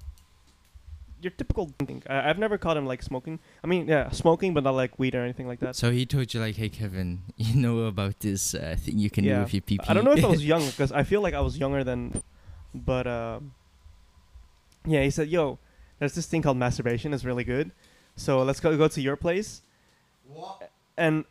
[1.21, 2.01] your typical thing.
[2.09, 3.39] I, I've never caught him like smoking.
[3.63, 5.75] I mean, yeah, smoking, but not like weed or anything like that.
[5.75, 9.25] So he told you like, hey Kevin, you know about this uh, thing you can
[9.25, 9.79] do with your PP.
[9.87, 12.23] I don't know if I was young because I feel like I was younger than,
[12.73, 13.51] but um,
[14.85, 15.59] yeah, he said, "Yo,
[15.99, 17.13] there's this thing called masturbation.
[17.13, 17.71] It's really good.
[18.15, 19.61] So let's go go to your place,
[20.97, 21.25] and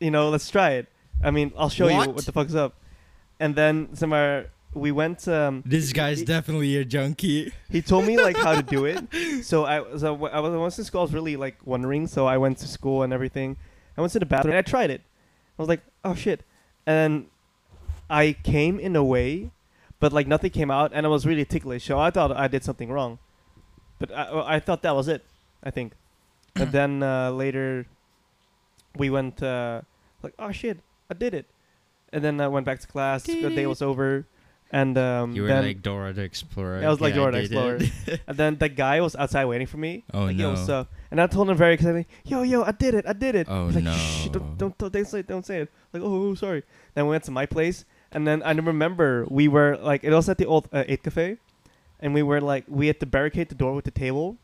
[0.00, 0.86] you know, let's try it.
[1.22, 2.14] I mean, I'll show you What?
[2.14, 2.74] what the fuck's up."
[3.40, 5.26] And then somewhere we went.
[5.28, 7.52] Um, this guy's he, definitely a junkie.
[7.70, 8.98] he told me like how to do it.
[9.44, 11.00] So I so wh- I was once in school.
[11.00, 12.06] I was really like wondering.
[12.06, 13.56] So I went to school and everything.
[13.96, 15.02] I went to the bathroom and I tried it.
[15.58, 16.42] I was like, oh shit,
[16.86, 17.26] and
[18.10, 19.50] I came in a way,
[20.00, 21.84] but like nothing came out, and I was really ticklish.
[21.86, 23.18] So I thought I did something wrong,
[24.00, 25.22] but I I thought that was it.
[25.62, 25.92] I think,
[26.56, 27.86] and then uh, later,
[28.96, 29.82] we went uh,
[30.22, 30.78] like, oh shit,
[31.10, 31.46] I did it,
[32.12, 33.24] and then I went back to class.
[33.24, 34.26] The day was over,
[34.70, 36.82] and um, You were then like Dora the Explorer.
[36.84, 38.20] I was like Yeah, Dora the did it.
[38.26, 40.04] and then the guy was outside waiting for me.
[40.12, 40.86] Oh, like, Yo, what's no.
[41.10, 43.46] And I told him very excitedly, yo, yo, I did it, I did it.
[43.48, 45.70] Oh, He's like, Shh, don't, don't, don't, don't say it, don't say it.
[45.92, 46.64] Like, oh, oh, sorry.
[46.94, 50.28] Then we went to my place, and then I remember we were like, it was
[50.28, 51.36] at the old uh, Eight Cafe,
[52.00, 54.36] and we were like, we had to barricade the door with the table.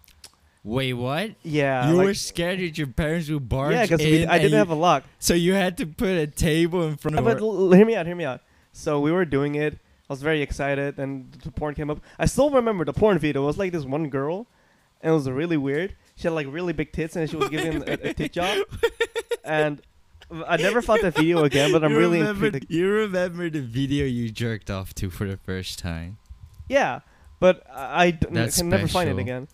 [0.63, 1.31] Wait, what?
[1.43, 1.89] Yeah.
[1.91, 4.05] you like- were scared that your parents would barge yeah, because I
[4.39, 5.05] didn't you- have a lock.
[5.19, 7.77] So you had to put a table in front of But her.
[7.77, 8.43] hear me out, hear me out.
[8.73, 9.75] So we were doing it.
[9.75, 12.01] I was very excited, and the porn came up.
[12.19, 13.45] I still remember the porn video.
[13.45, 14.47] It was like this one girl,
[15.01, 15.95] and it was really weird.
[16.17, 18.59] She had like really big tits, and she was giving a, a tit job.
[19.45, 19.81] And
[20.47, 22.71] I never found that video again, but I'm you really remember, intrigued.
[22.71, 26.19] You remember the video you jerked off to for the first time?
[26.69, 27.01] Yeah,
[27.41, 29.49] but I, I d- That's can never find it again.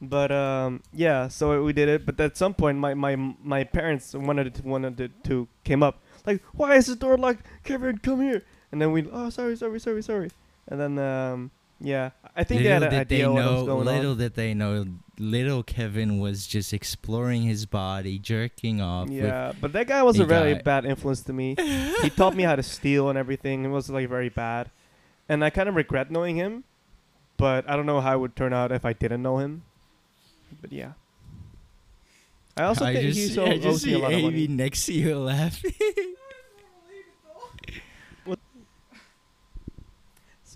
[0.00, 2.04] But um, yeah, so we did it.
[2.04, 6.42] But at some point, my my my parents wanted to wanted to came up like,
[6.52, 7.46] why is the door locked?
[7.64, 8.42] Kevin, come here.
[8.72, 10.30] And then we, oh, sorry, sorry, sorry, sorry.
[10.68, 14.10] And then um, yeah, I think they had an idea what know, was going little
[14.12, 14.18] on.
[14.18, 14.86] did they know,
[15.18, 19.08] little Kevin was just exploring his body, jerking off.
[19.08, 20.62] Yeah, but that guy was a very guy.
[20.62, 21.54] bad influence to me.
[22.02, 23.64] he taught me how to steal and everything.
[23.64, 24.70] It was like very bad,
[25.28, 26.64] and I kind of regret knowing him.
[27.36, 29.62] But I don't know how it would turn out if I didn't know him.
[30.60, 30.92] But yeah,
[32.56, 34.46] I also I think just, he's see- so I just see a lot of Amy
[34.46, 34.46] money.
[34.48, 35.74] next to you laughing.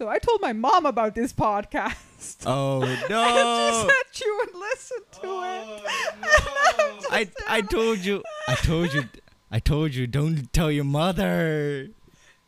[0.01, 2.39] So I told my mom about this podcast.
[2.47, 3.71] oh And no!
[3.71, 7.07] she said she would listen to oh, it.
[7.11, 9.05] I I told you, I told you,
[9.51, 11.91] I told you, don't tell your mother.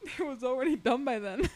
[0.01, 1.51] It was already done by then.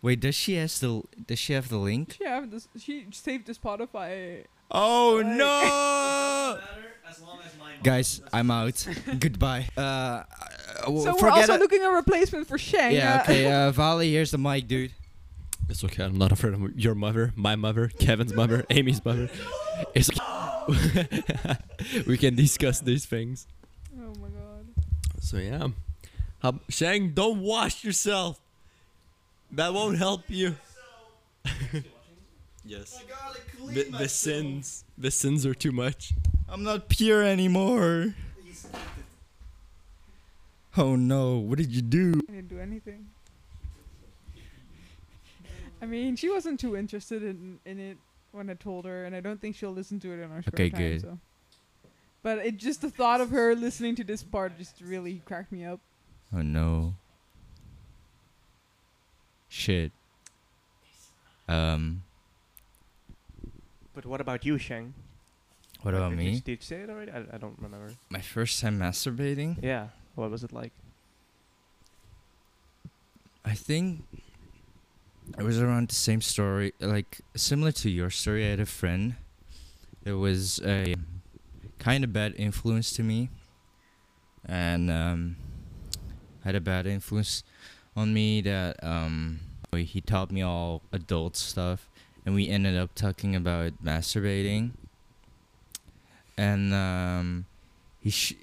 [0.00, 2.16] Wait, does she have the does she have the link?
[2.16, 2.68] She have this.
[2.78, 4.44] She saved the Spotify.
[4.70, 6.60] Oh Like- no!
[7.82, 8.86] Guys, I'm out.
[9.20, 9.68] Goodbye.
[9.76, 10.24] Uh,
[10.84, 11.60] So we're also it.
[11.60, 12.92] looking a replacement for Shang.
[12.94, 13.18] Yeah.
[13.18, 13.46] uh, Okay.
[13.50, 14.92] Uh, Vali, here's the mic, dude.
[15.68, 16.04] It's okay.
[16.04, 19.28] I'm not afraid of your mother, my mother, Kevin's mother, Amy's mother.
[19.94, 20.10] It's
[22.06, 23.46] we can discuss these things.
[23.96, 24.66] oh my god.
[25.20, 25.68] So yeah,
[26.42, 28.40] How, Shang, don't wash yourself.
[29.52, 30.56] That won't help you.
[32.68, 33.02] Yes.
[33.72, 36.12] The, the sins, the sins are too much.
[36.48, 38.14] I'm not pure anymore.
[40.76, 41.38] Oh no!
[41.38, 42.20] What did you do?
[42.28, 43.08] I didn't do anything.
[45.82, 47.98] I mean, she wasn't too interested in in it
[48.32, 50.52] when I told her, and I don't think she'll listen to it in our spare
[50.54, 50.80] Okay, time.
[50.80, 51.00] good.
[51.00, 51.18] So.
[52.22, 55.64] But it just the thought of her listening to this part just really cracked me
[55.64, 55.80] up.
[56.32, 56.94] Oh no.
[59.48, 59.92] Shit.
[61.48, 62.02] Um.
[63.98, 64.94] But what about you, Shang?
[65.82, 66.38] What about did you- me?
[66.38, 67.10] Did you say it already?
[67.10, 67.94] I, I don't remember.
[68.10, 69.60] My first time masturbating.
[69.60, 69.88] Yeah.
[70.14, 70.70] What was it like?
[73.44, 74.04] I think
[75.36, 78.46] it was around the same story, like similar to your story.
[78.46, 79.16] I had a friend
[80.04, 80.94] that was a
[81.80, 83.30] kind of bad influence to me,
[84.44, 85.36] and um,
[86.44, 87.42] had a bad influence
[87.96, 88.42] on me.
[88.42, 89.40] That um,
[89.74, 91.90] he taught me all adult stuff,
[92.28, 94.72] and we ended up talking about masturbating.
[96.36, 97.46] And um,
[98.00, 98.36] he, sh-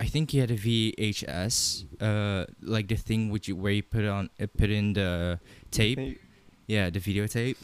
[0.00, 4.04] I think he had a VHS, uh, like the thing which you where you put
[4.04, 5.38] on uh, put in the
[5.70, 6.18] tape.
[6.66, 7.58] Yeah, the videotape.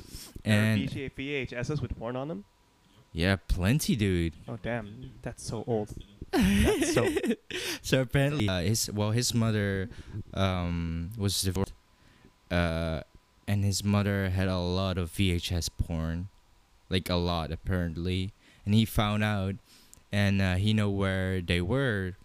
[0.45, 2.45] And VJ, VHSs with porn on them.
[3.13, 4.35] yeah, plenty, dude.
[4.47, 5.91] Oh damn, that's so old.
[6.31, 7.09] That's so.
[7.83, 9.91] so apparently, uh, his well, his mother
[10.35, 11.73] um, was divorced,
[12.49, 13.01] uh,
[13.47, 16.29] and his mother had a lot of VHS porn,
[16.89, 18.33] like a lot apparently.
[18.65, 19.55] And he found out,
[20.13, 22.17] and uh, he know where they were,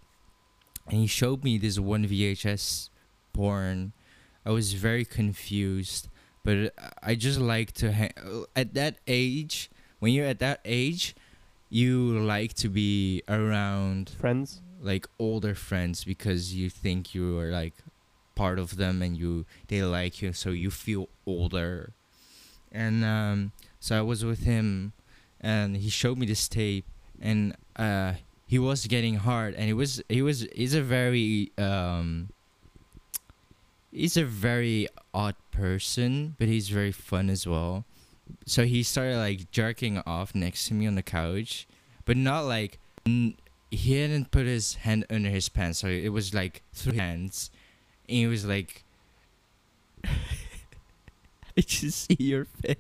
[0.87, 2.89] and he showed me this one VHS
[3.33, 3.93] porn.
[4.45, 6.07] I was very confused,
[6.43, 9.69] but I just like to ha- at that age.
[9.99, 11.15] When you're at that age,
[11.69, 14.61] you like to be around Friends.
[14.81, 17.75] like older friends because you think you are like
[18.35, 21.91] part of them and you they like you so you feel older
[22.71, 24.93] and um so i was with him
[25.39, 26.85] and he showed me this tape
[27.21, 28.13] and uh
[28.47, 32.29] he was getting hard and he was he was he's a very um
[33.91, 37.83] he's a very odd person but he's very fun as well
[38.45, 41.67] so he started like jerking off next to me on the couch
[42.05, 43.35] but not like n-
[43.69, 47.49] he hadn't put his hand under his pants, so it was like through hands.
[48.11, 48.83] And he was like,
[50.03, 52.75] I just see your face.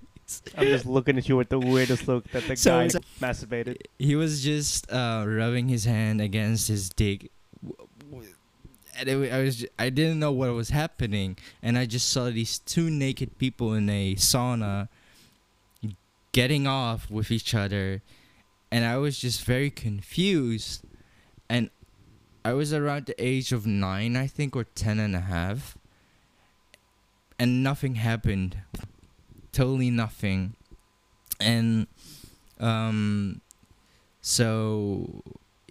[0.57, 3.77] I'm just looking at you with the weirdest look that the So guy it's- masturbated.
[3.97, 7.31] He was just uh, rubbing his hand against his dick.
[7.63, 8.33] W- w-
[8.99, 12.29] And it, I was, ju- I didn't know what was happening, and I just saw
[12.29, 14.87] these two naked people in a sauna,
[16.33, 18.01] getting off with each other,
[18.71, 20.83] and I was just very confused,
[21.49, 21.69] and
[22.43, 25.77] I was around the age of nine, I think, or ten and a half,
[27.37, 28.57] and nothing happened,
[29.51, 30.55] totally nothing,
[31.39, 31.87] and
[32.59, 33.41] um,
[34.21, 35.23] so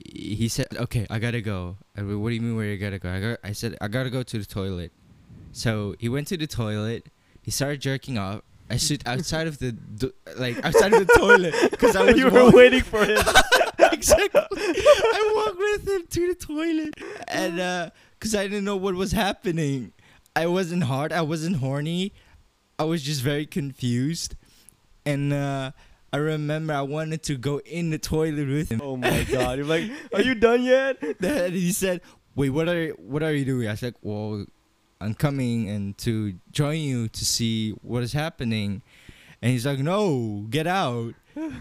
[0.05, 2.99] he said, "Okay, I gotta go." I went, what do you mean where you gotta
[2.99, 3.11] go?
[3.11, 4.93] I got, I said, "I gotta go to the toilet."
[5.53, 7.07] So he went to the toilet.
[7.43, 8.43] He started jerking off.
[8.69, 12.31] I stood outside of the do- like outside of the toilet because I was you
[12.31, 13.19] were walk- waiting for him.
[14.01, 14.41] exactly.
[14.57, 16.95] I walked with him to the toilet,
[17.29, 19.93] and uh, cause I didn't know what was happening.
[20.35, 21.13] I wasn't hard.
[21.13, 22.13] I wasn't horny.
[22.79, 24.37] I was just very confused,
[25.05, 25.73] and uh,
[26.13, 28.81] I remember I wanted to go in the toilet with him.
[28.83, 29.59] oh my god!
[29.59, 30.97] You're like, are you done yet?
[31.19, 32.01] Then he said,
[32.35, 34.47] "Wait, what are what are you doing?" I said, "Well,
[35.01, 38.83] I'm coming and to join you to see what is happening."
[39.43, 41.15] And he's like, "No, get out!"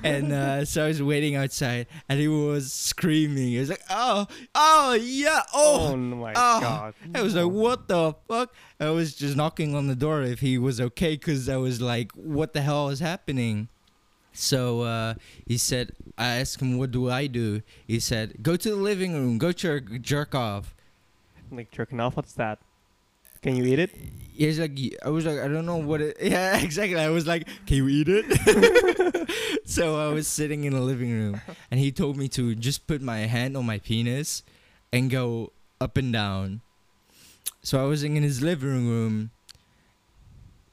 [0.04, 3.50] and uh, so I was waiting outside, and he was screaming.
[3.50, 6.60] He was like, "Oh, oh, yeah, Oh, oh!" my oh.
[6.60, 6.94] god!
[7.16, 10.58] I was like, "What the fuck?" I was just knocking on the door if he
[10.58, 13.70] was okay, cause I was like, "What the hell is happening?"
[14.34, 15.16] So uh,
[15.46, 19.14] he said, I asked him, "What do I do?" He said, "Go to the living
[19.14, 20.76] room, go jerk, jerk off."
[21.52, 22.16] Like jerking off.
[22.16, 22.60] What's that?
[23.42, 23.92] Can you eat it?
[24.40, 26.16] He's like, I was like, I don't know what it.
[26.22, 26.98] Yeah, exactly.
[26.98, 28.26] I was like, can you eat it?
[29.66, 33.02] so I was sitting in the living room, and he told me to just put
[33.02, 34.44] my hand on my penis,
[34.94, 36.62] and go up and down.
[37.62, 39.32] So I was in his living room,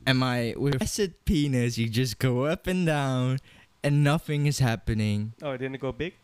[0.07, 3.41] and my with flaccid penis, you just go up and down,
[3.83, 5.33] and nothing is happening.
[5.43, 6.15] Oh, it didn't go big.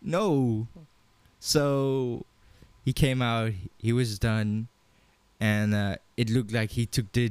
[0.00, 0.68] No.
[1.38, 2.24] So
[2.82, 4.68] he came out, he was done,
[5.38, 7.30] and uh, it looked like he took the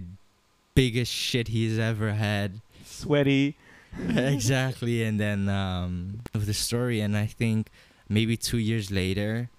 [0.74, 2.62] biggest shit he's ever had.
[2.86, 3.58] Sweaty.
[4.10, 5.04] exactly.
[5.04, 7.68] And then um, of the story, and I think
[8.08, 9.50] maybe two years later,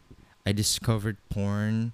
[0.46, 1.92] I discovered porn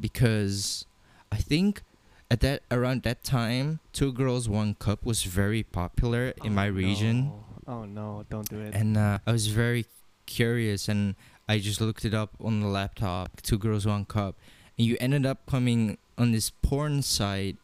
[0.00, 0.86] because
[1.30, 1.82] I think
[2.30, 6.72] at that around that time, Two Girls One Cup was very popular in my Oh,
[6.72, 7.44] region no.
[7.66, 8.24] Oh no!
[8.28, 8.74] Don't do it.
[8.74, 9.86] and uh, I was very
[10.26, 11.14] curious, and
[11.48, 13.40] I just looked it up on the laptop.
[13.42, 14.36] Two girls, one cup,
[14.78, 17.56] and you ended up coming on this porn site,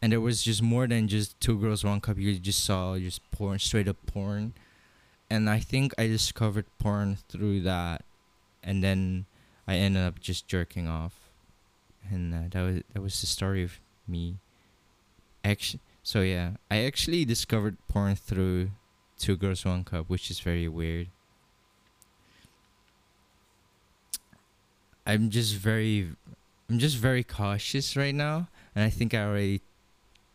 [0.00, 2.18] and there was just more than just two girls, one cup.
[2.18, 4.54] You just saw just porn, straight up porn,
[5.30, 8.04] and I think I discovered porn through that,
[8.62, 9.26] and then
[9.66, 11.30] I ended up just jerking off,
[12.10, 14.38] and uh, that was that was the story of me.
[15.44, 18.70] Actually, so yeah, I actually discovered porn through
[19.22, 21.06] two girls one cup which is very weird
[25.06, 26.08] i'm just very
[26.68, 29.60] i'm just very cautious right now and i think i already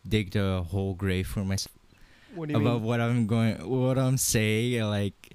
[0.06, 1.74] digged a whole grave for myself
[2.34, 2.82] what about mean?
[2.82, 5.34] what i'm going what i'm saying like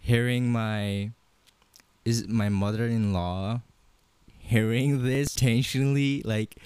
[0.00, 1.10] hearing my
[2.04, 3.60] is my mother-in-law
[4.38, 6.56] hearing this intentionally like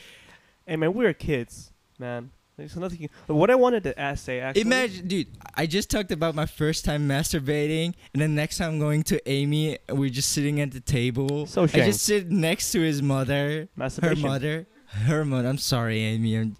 [0.70, 2.30] Hey man, we're kids, man.
[2.60, 3.08] There's nothing.
[3.26, 4.60] What I wanted to ask, say actually.
[4.60, 5.28] Imagine, dude.
[5.54, 9.78] I just talked about my first time masturbating, and then next time going to Amy,
[9.88, 11.46] we're just sitting at the table.
[11.46, 11.82] So shame.
[11.82, 13.70] I just sit next to his mother,
[14.02, 15.48] her mother, her mother.
[15.48, 16.36] I'm sorry, Amy.
[16.36, 16.56] I'm,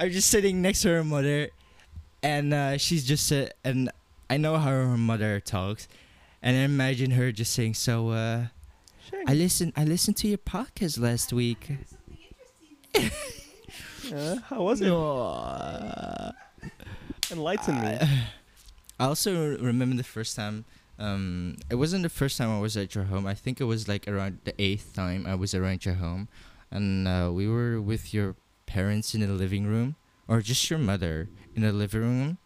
[0.00, 1.50] I'm just sitting next to her mother,
[2.24, 3.88] and uh, she's just uh, and
[4.28, 5.86] I know how her mother talks,
[6.42, 8.46] and I imagine her just saying, "So, uh,
[9.08, 9.22] Sure.
[9.28, 11.70] I listened, I listened to your podcast last week."
[14.12, 14.86] Uh, how was it?
[14.86, 16.32] No.
[17.30, 17.98] Enlighten me.
[18.98, 20.64] I also remember the first time.
[20.98, 23.26] Um, it wasn't the first time I was at your home.
[23.26, 26.28] I think it was like around the eighth time I was around your home,
[26.70, 28.36] and uh, we were with your
[28.66, 29.96] parents in the living room,
[30.28, 32.38] or just your mother in the living room,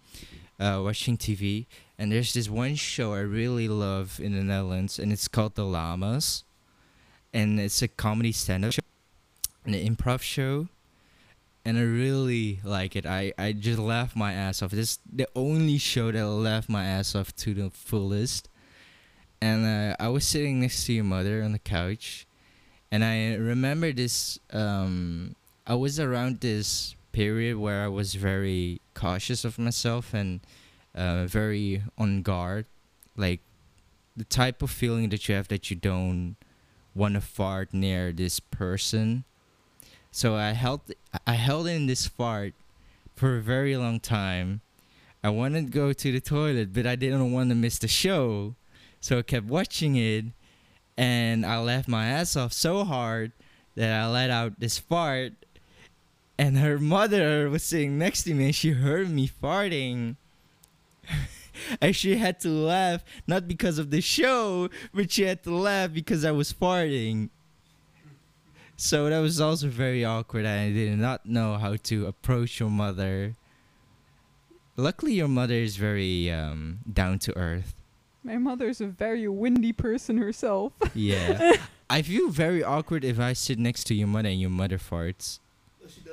[0.59, 1.67] uh, watching TV.
[1.99, 5.65] And there's this one show I really love in the Netherlands, and it's called The
[5.65, 6.45] Llamas,
[7.33, 8.83] and it's a comedy stand-up show,
[9.67, 10.69] an improv show
[11.65, 13.07] and I really like it.
[13.07, 14.71] I, I just laughed my ass off.
[14.71, 18.49] This is the only show that laughed my ass off to the fullest.
[19.43, 22.27] And uh, I was sitting next to your mother on the couch,
[22.93, 24.39] and I remember this.
[24.53, 25.35] Um,
[25.67, 30.41] I was around this period where I was very cautious of myself and
[30.95, 32.67] uh, very on guard,
[33.17, 33.41] like
[34.15, 36.37] the type of feeling that you have that you don't
[36.95, 39.25] want to fart near this person
[40.11, 40.81] so I held
[41.27, 42.55] I held in this fart
[43.15, 44.61] for a very long time.
[45.23, 48.55] I wanted to go to the toilet, but I didn't want to miss the show.
[49.01, 50.25] So I kept watching it
[50.97, 53.33] and I laughed my ass off so hard
[53.75, 55.33] that I let out this fart
[56.41, 60.17] and her mother was sitting next to me and she heard me farting.
[61.81, 65.93] and she had to laugh not because of the show, but she had to laugh
[65.93, 67.29] because I was farting.
[68.81, 70.47] So that was also very awkward.
[70.47, 73.35] I did not know how to approach your mother.
[74.77, 77.75] Luckily, your mother is very um, down to earth.
[78.25, 80.73] My mother's a very windy person herself.
[80.95, 81.57] Yeah.
[81.91, 85.41] I feel very awkward if I sit next to your mother and your mother farts.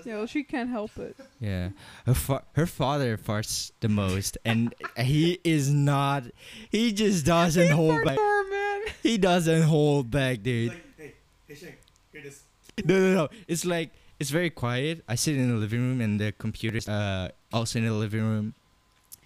[0.03, 1.15] yeah, well, she can't help it.
[1.39, 1.69] Yeah.
[2.05, 6.23] Her, fa- her father farts the most, and he is not.
[6.69, 8.17] He just doesn't hold back.
[8.17, 8.81] Fart man.
[9.03, 10.73] He doesn't hold back, dude.
[10.97, 11.13] hey,
[11.47, 11.75] hey, Shane,
[12.11, 12.41] hear this.
[12.85, 13.29] No, no, no.
[13.47, 15.03] It's like it's very quiet.
[15.07, 18.53] I sit in the living room, and the computer's uh also in the living room,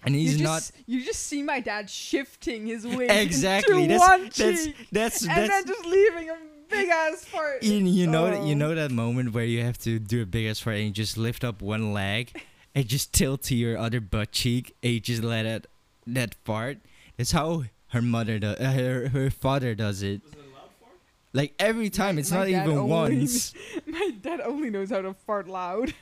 [0.04, 3.84] and he's you not You just see my dad shifting his weight exactly.
[3.84, 5.48] into That's one that's cheek, that's and that's.
[5.48, 6.36] then just leaving a
[6.70, 7.62] big ass fart.
[7.62, 8.58] you, you know that you Oh.
[8.58, 11.16] know that moment where you have to do a big ass fart and you just
[11.18, 12.32] lift up one leg
[12.74, 15.66] and just tilt to your other butt cheek and you just let it
[16.06, 16.78] that fart.
[17.18, 18.58] That's how her mother does.
[18.58, 20.22] Uh, her her father does it.
[20.24, 20.96] Was it a loud fart?
[21.32, 22.18] Like every time.
[22.18, 23.54] It's my not even only- once.
[23.86, 25.94] My dad only knows how to fart loud.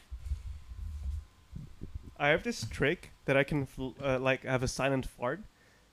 [2.19, 5.41] I have this trick that I can fl- uh, like have a silent fart.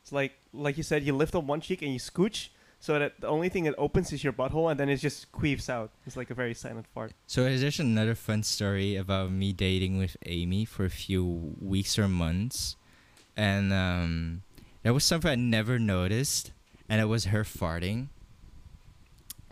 [0.02, 3.22] It's like like you said, you lift up one cheek and you scooch, so that
[3.22, 5.92] the only thing that opens is your butthole, and then it just queefs out.
[6.06, 7.14] It's like a very silent fart.
[7.28, 12.08] So there's another fun story about me dating with Amy for a few weeks or
[12.10, 12.76] months,
[13.38, 14.42] and um,
[14.84, 16.52] there was something I never noticed,
[16.90, 18.08] and it was her farting.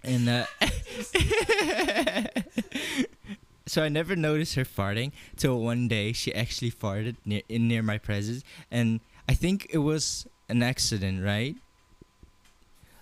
[0.05, 0.45] And uh,
[3.65, 7.81] so I never noticed her farting till one day she actually farted near in near
[7.81, 11.55] my presence, and I think it was an accident, right?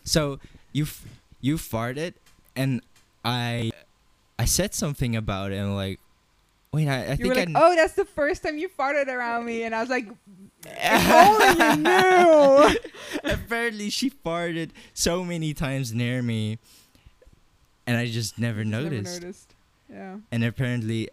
[0.03, 0.39] So
[0.71, 1.05] you f-
[1.41, 2.13] you farted,
[2.55, 2.81] and
[3.25, 3.71] I
[4.39, 5.99] I said something about it, and like,
[6.71, 7.53] wait, I, I You think were like, I.
[7.55, 10.07] "Oh, that's the first time you farted around me," and I was like,
[10.65, 12.79] "If only you knew."
[13.23, 16.59] Apparently, she farted so many times near me,
[17.85, 19.13] and I just never noticed.
[19.13, 19.55] Never noticed.
[19.89, 20.17] Yeah.
[20.31, 21.09] And apparently,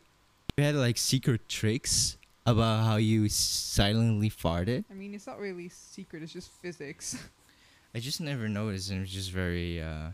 [0.57, 2.17] you had like secret tricks
[2.47, 4.85] about how you silently farted.
[4.91, 6.23] I mean, it's not really secret.
[6.23, 7.17] It's just physics.
[7.95, 9.83] I just never noticed, and it was just very.
[9.83, 10.11] Uh,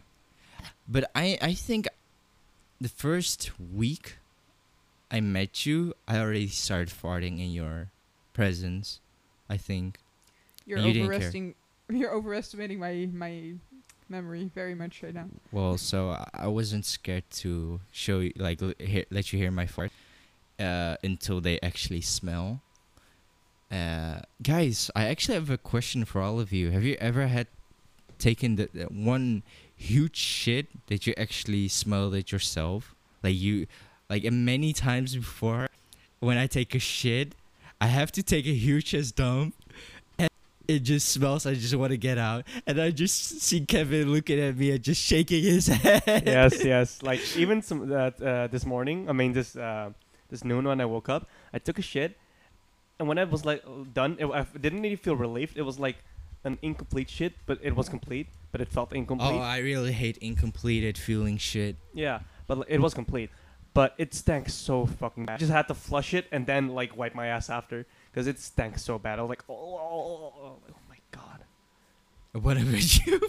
[0.89, 1.89] but I I think
[2.81, 4.17] the first week
[5.11, 7.91] I met you, I already started farting in your
[8.33, 9.01] presence.
[9.49, 9.99] I think.
[10.65, 11.55] You're You overestimating.
[11.89, 13.55] You're overestimating my my
[14.09, 15.27] memory very much right now.
[15.53, 18.75] Well, so I- wasn't scared to show you, like, l-
[19.11, 19.91] let you hear my fart
[20.59, 22.61] uh, until they actually smell.
[23.71, 26.71] Uh, guys, I actually have a question for all of you.
[26.71, 27.49] Have you ever had
[28.19, 29.43] taken the, the one
[29.77, 32.95] huge shit that you actually smelled it yourself?
[33.23, 33.67] Like you,
[34.09, 35.69] like many times before,
[36.21, 37.35] when I take a shit,
[37.81, 39.55] I have to take a huge ass dump.
[40.69, 41.47] It just smells.
[41.47, 44.83] I just want to get out, and I just see Kevin looking at me and
[44.83, 46.25] just shaking his head.
[46.27, 47.03] yes, yes.
[47.03, 49.09] Like even some that uh, this morning.
[49.09, 49.91] I mean this uh,
[50.31, 52.17] this noon when I woke up, I took a shit,
[52.99, 53.63] and when I was like
[53.95, 55.57] done, it, I didn't really feel relieved.
[55.57, 55.97] It was like
[56.45, 59.33] an incomplete shit, but it was complete, but it felt incomplete.
[59.35, 61.77] Oh, I really hate incompleted feeling shit.
[61.95, 63.31] Yeah, but it was complete.
[63.77, 65.35] But it stank so fucking bad.
[65.35, 68.39] I just had to flush it and then like wipe my ass after because it
[68.39, 69.19] stank so bad.
[69.19, 71.45] I was like, oh, oh, oh, oh, oh, oh my god.
[72.33, 73.21] What about you?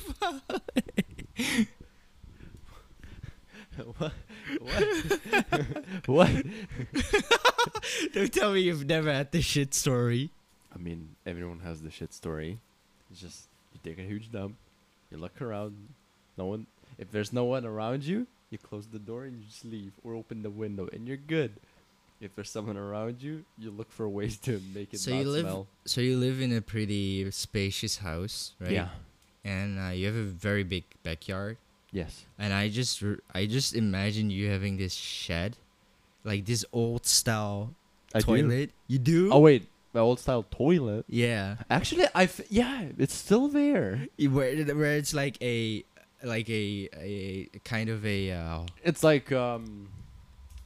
[3.97, 4.13] what?
[4.61, 4.87] What?
[6.05, 6.31] what?
[8.13, 10.29] Don't tell me you've never had the shit story.
[10.73, 12.59] I mean, everyone has the shit story.
[13.11, 14.55] It's just you take a huge dump,
[15.11, 15.89] you look around,
[16.37, 16.67] no one.
[16.97, 20.13] If there's no one around you, you close the door and you just leave, or
[20.13, 21.51] open the window, and you're good.
[22.19, 25.43] If there's someone around you, you look for ways to make it So you live,
[25.45, 25.67] smell.
[25.85, 28.71] so you live in a pretty spacious house, right?
[28.71, 28.89] Yeah.
[29.45, 31.57] And uh, you have a very big backyard.
[31.91, 32.25] Yes.
[32.39, 35.57] And I just, I just imagine you having this shed,
[36.23, 37.73] like this old style
[38.15, 38.25] I do.
[38.25, 38.71] toilet.
[38.87, 39.31] You do?
[39.31, 41.05] Oh wait, my old style toilet.
[41.07, 41.57] yeah.
[41.69, 44.07] Actually, I f- yeah, it's still there.
[44.17, 45.85] Where, where it's like a,
[46.23, 49.89] like a, a kind of a, uh, It's like um,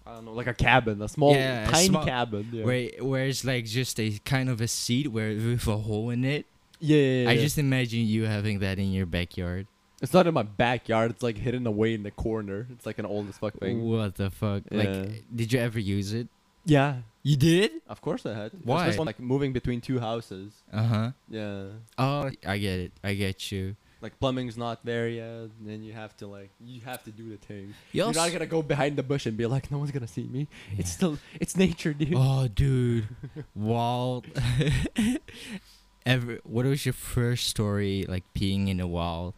[0.06, 2.49] I don't know, like a cabin, a small, Yeah, tiny small- cabin.
[2.52, 2.64] Yeah.
[2.66, 6.24] where, where it's like just a kind of a seat where with a hole in
[6.24, 6.45] it.
[6.80, 9.68] Yeah, yeah, I just imagine you having that in your backyard.
[10.02, 11.12] It's not in my backyard.
[11.12, 12.66] It's like hidden away in the corner.
[12.72, 13.84] It's like an old as fuck thing.
[13.88, 14.64] What the fuck?
[14.72, 14.78] Yeah.
[14.80, 16.28] Like, did you ever use it?
[16.66, 17.72] Yeah, You did?
[17.88, 18.52] of course I had.
[18.64, 18.88] Why?
[18.88, 20.54] This one like moving between two houses.
[20.74, 21.12] Uh huh.
[21.30, 21.66] Yeah,
[21.99, 22.91] Oh, I get it.
[23.04, 23.76] I get you.
[24.02, 27.30] Like plumbing's not there yet, and then you have to like you have to do
[27.30, 27.74] the thing.
[27.91, 30.24] You You're not gonna go behind the bush and be like, no one's gonna see
[30.28, 30.47] me.
[30.78, 32.14] It's still it's nature, dude.
[32.16, 33.08] Oh, dude.
[33.56, 34.26] Wild.
[36.06, 36.39] Ever?
[36.43, 39.34] What was your first story like peeing in the wild?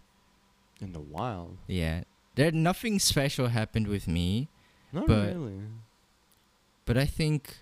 [0.79, 2.03] In the wild, Yeah.
[2.35, 4.47] There nothing special happened with me,
[4.91, 5.59] not But- really.
[6.85, 7.57] but I think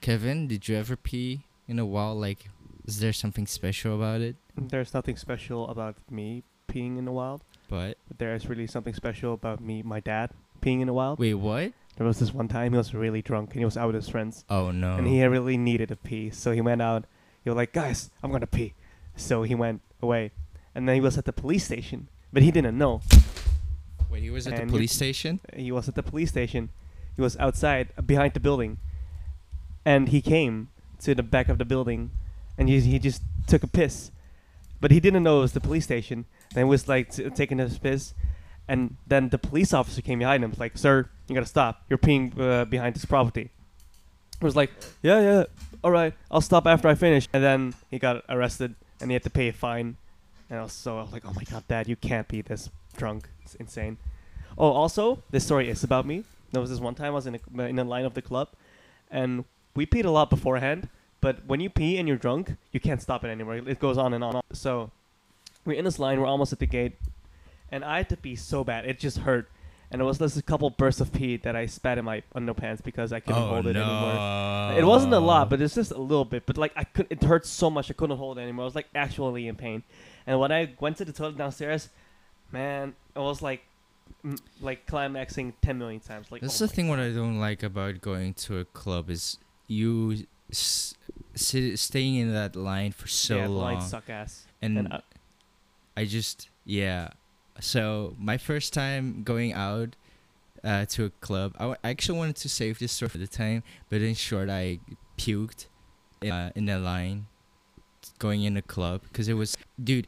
[0.00, 2.18] Kevin, did you ever pee in a wild?
[2.20, 2.48] Like,
[2.88, 4.34] is there something special about it?
[4.56, 8.94] There's nothing special about me peeing in the wild, But but there is really something
[8.94, 10.30] special about me, my dad,
[10.62, 11.18] peeing in the wild.
[11.18, 11.72] wait, what?
[11.96, 14.08] There was this one time he was really drunk and he was out with his
[14.08, 14.96] friends Oh no.
[14.96, 17.04] and he really needed to pee, so he went out.
[17.44, 18.72] He was like, "Guys, I'm gonna pee,"
[19.16, 20.30] so he went away,
[20.74, 23.00] and then he was at the police station, but he didn't know.
[24.10, 25.40] Wait, he was at the and you- police station.
[25.54, 26.70] He was at the police station.
[27.16, 28.78] He was outside behind the building,
[29.84, 30.68] and he came
[31.04, 32.10] to the back of the building,
[32.58, 34.10] and he he just took a piss,
[34.80, 36.26] but he didn't know it was the police station.
[36.50, 38.14] And he was like t- taking his piss,
[38.66, 41.84] and then the police officer came behind him, like, "Sir, you gotta stop.
[41.88, 43.50] You're peeing uh, behind this property."
[44.40, 44.70] He was like,
[45.02, 45.44] "Yeah, yeah,
[45.84, 46.14] all right.
[46.30, 49.48] I'll stop after I finish." And then he got arrested, and he had to pay
[49.48, 49.96] a fine.
[50.50, 52.70] And I was so I was like, "Oh my god, Dad, you can't be this
[52.96, 53.28] drunk.
[53.44, 53.98] It's insane."
[54.56, 56.24] Oh, also, this story is about me.
[56.50, 58.48] There was this one time I was in a, in the line of the club,
[59.10, 59.44] and
[59.76, 60.88] we peed a lot beforehand.
[61.20, 63.56] But when you pee and you're drunk, you can't stop it anymore.
[63.56, 64.30] It goes on and on.
[64.30, 64.42] And on.
[64.52, 64.90] So
[65.64, 66.20] we're in this line.
[66.20, 66.96] We're almost at the gate,
[67.72, 68.86] and I had to pee so bad.
[68.86, 69.50] It just hurt.
[69.90, 72.84] And it was just a couple bursts of pee that I spat in my underpants
[72.84, 73.82] because I couldn't oh hold it no.
[73.82, 74.78] anymore.
[74.78, 76.44] It wasn't a lot, but it's just a little bit.
[76.44, 78.64] But like I could, it hurt so much I couldn't hold it anymore.
[78.64, 79.82] I was like actually in pain.
[80.26, 81.88] And when I went to the toilet downstairs,
[82.52, 83.62] man, it was like,
[84.60, 86.30] like climaxing ten million times.
[86.30, 86.88] Like That's oh the thing.
[86.88, 89.38] What I don't like about going to a club is
[89.68, 90.94] you s-
[91.34, 94.46] sit, staying in that line for so yeah, long, lines suck ass.
[94.62, 95.00] and And I,
[95.96, 97.10] I just yeah.
[97.60, 99.96] So my first time going out
[100.64, 103.26] uh, to a club, I, w- I actually wanted to save this story for the
[103.26, 104.78] time, but in short, I
[105.16, 105.66] puked
[106.22, 107.26] in, uh, in the line
[108.18, 110.06] going in a club because it was dude.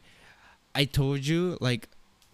[0.73, 1.89] I told you like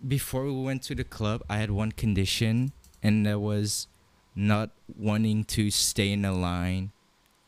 [0.08, 3.88] before we went to the club, I had one condition, and that was
[4.36, 6.92] not wanting to stay in a line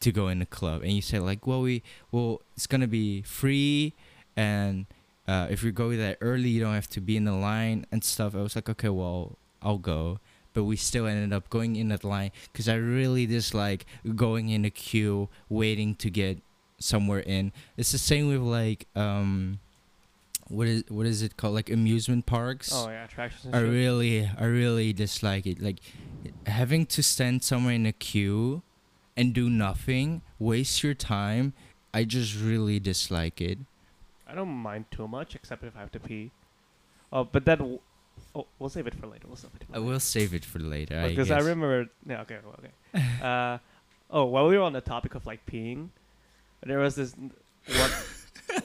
[0.01, 0.81] to go in the club.
[0.81, 3.93] And you say like, well, we well, it's gonna be free,
[4.35, 4.85] and
[5.27, 8.03] uh, if you go there early, you don't have to be in the line and
[8.03, 8.35] stuff.
[8.35, 10.19] I was like, okay, well, I'll go.
[10.53, 13.85] But we still ended up going in that line because I really dislike
[14.15, 16.39] going in a queue, waiting to get
[16.79, 17.51] somewhere in.
[17.77, 19.59] It's the same with like um,
[20.47, 21.53] what is what is it called?
[21.53, 22.71] Like amusement parks.
[22.73, 23.53] oh yeah, attractions.
[23.53, 23.69] I shit.
[23.69, 25.61] really, I really dislike it.
[25.61, 25.79] Like
[26.47, 28.63] having to stand somewhere in a queue
[29.20, 31.51] and do nothing, waste your time.
[31.93, 33.57] I just really dislike it.
[34.28, 36.32] I don't mind too much, except if I have to pee.
[37.11, 37.57] Oh, but that.
[37.59, 37.80] W-
[38.36, 39.26] oh, we'll save it for later.
[39.28, 39.63] We'll save it.
[39.65, 39.91] For I later.
[39.91, 41.03] will save it for later.
[41.07, 41.43] Because I, guess.
[41.45, 41.89] remember.
[42.07, 42.22] Yeah.
[42.22, 42.38] Okay.
[42.59, 43.03] Okay.
[43.22, 43.57] uh,
[44.11, 45.89] oh, while we were on the topic of like peeing,
[46.65, 47.15] there was this.
[47.67, 47.91] What?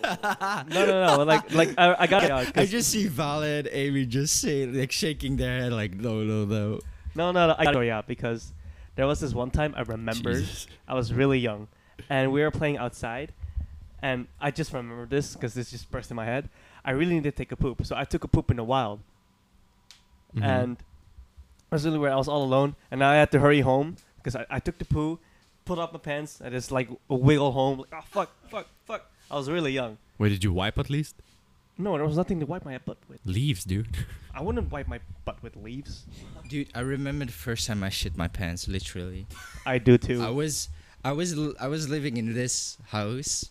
[0.69, 1.25] no, no, no.
[1.25, 2.31] Like, like I, I got it.
[2.31, 5.95] out, 'cause- I just see Vala and Amy just say like shaking their head like
[5.95, 6.81] no, no, no.
[7.17, 7.55] No, no, no.
[7.59, 8.53] I got it out because
[8.97, 10.67] there was this one time I remember Jesus.
[10.89, 11.69] I was really young,
[12.09, 13.33] and we were playing outside,
[14.03, 16.49] and I just remember this because this just burst in my head.
[16.85, 19.01] I really needed to take a poop, so I took a poop in the wild,
[20.35, 20.43] Mm-hmm.
[20.45, 20.77] and
[21.71, 22.13] was really weird.
[22.13, 24.79] I was all alone, and now I had to hurry home because I, I took
[24.79, 25.19] the poo,
[25.65, 27.79] pulled up my pants, and just like wiggle home.
[27.79, 29.11] Like, oh fuck, fuck, fuck.
[29.31, 29.99] I was really young.
[30.19, 31.17] Wait, did you wipe at least?
[31.77, 33.19] No, there was nothing to wipe my butt with.
[33.25, 33.89] Leaves, dude.
[34.33, 36.05] I wouldn't wipe my butt with leaves.
[36.49, 38.69] Dude, I remember the first time I shit my pants.
[38.69, 39.27] Literally,
[39.67, 40.23] I do too.
[40.23, 40.69] I was,
[41.05, 43.51] I was, l- I was living in this house,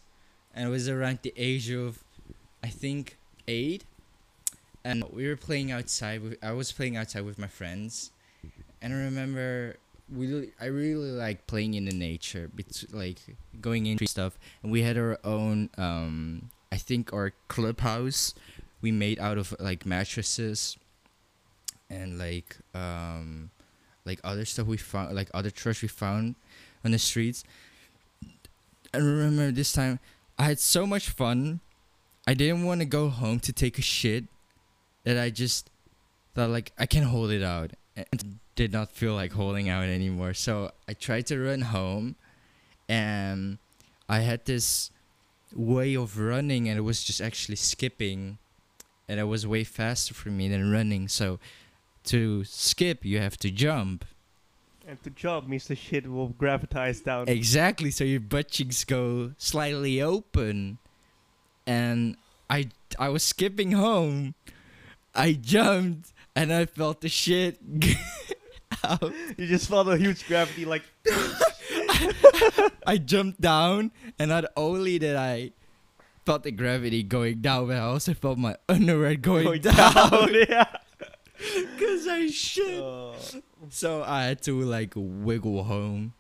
[0.56, 2.02] and I was around the age of,
[2.64, 3.18] I think,
[3.48, 3.84] eight,
[4.86, 6.22] and we were playing outside.
[6.22, 8.12] With, I was playing outside with my friends,
[8.82, 9.76] and I remember
[10.14, 13.18] we, I really like playing in the nature, bet- like
[13.60, 18.34] going into stuff, and we had our own, um, I think our clubhouse,
[18.82, 20.76] we made out of like mattresses,
[21.88, 23.52] and like um,
[24.06, 26.34] like other stuff we found, like other trash we found
[26.84, 27.44] on the streets.
[28.92, 30.00] I remember this time
[30.40, 31.60] I had so much fun.
[32.26, 34.24] I didn't want to go home to take a shit
[35.04, 35.70] that I just
[36.34, 40.34] thought like I can hold it out and did not feel like holding out anymore.
[40.34, 42.16] So I tried to run home
[42.90, 43.60] and
[44.10, 44.90] I had this
[45.56, 48.38] way of running and it was just actually skipping
[49.08, 51.08] and it was way faster for me than running.
[51.08, 51.40] So
[52.06, 54.06] to skip you have to jump.
[54.88, 57.28] and to jump means the shit will gravitize down.
[57.30, 57.92] Exactly.
[57.92, 60.78] So your butt cheeks go slightly open,
[61.66, 62.18] and
[62.50, 64.36] I I was skipping home.
[65.16, 67.60] I jumped and I felt the shit
[68.84, 69.14] out.
[69.38, 70.84] You just felt a huge gravity, like
[72.88, 75.52] I jumped down, and not only did I
[76.26, 80.34] felt the gravity going down, but I also felt my underwear going, going down down.
[80.50, 80.66] yeah.
[81.78, 82.82] because I shit.
[82.82, 83.14] Uh,
[83.70, 86.14] So I had to like wiggle home.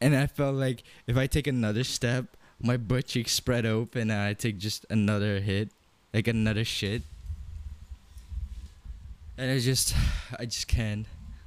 [0.00, 4.20] And I felt like if I take another step, my butt cheeks spread open and
[4.20, 5.70] I take just another hit.
[6.12, 7.02] Like another shit.
[9.36, 9.94] And I just
[10.38, 11.06] I just can't.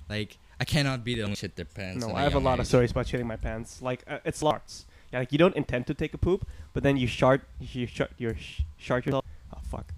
[0.10, 2.06] Like I cannot be the only shit their pants.
[2.06, 3.82] no, I have a young lot of stories about shitting my pants.
[3.82, 4.86] Like uh, it's larts.
[5.12, 8.12] Yeah, like you don't intend to take a poop, but then you shart, you shart,
[8.18, 9.26] you sh- shart yourself.
[9.54, 9.94] Oh fuck.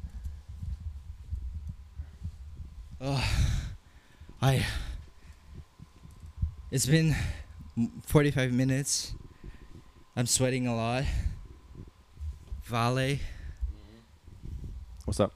[3.02, 3.24] Ugh.
[4.42, 4.66] I.
[6.72, 7.16] It's been
[8.06, 9.14] 45 minutes.
[10.16, 11.04] I'm sweating a lot.
[12.64, 13.18] Vale,
[15.06, 15.34] What's up?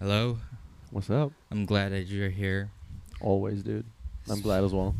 [0.00, 0.38] hello.
[0.90, 1.30] What's up?
[1.52, 2.70] I'm glad that you're here.
[3.20, 3.84] Always, dude.
[4.28, 4.94] I'm glad as well.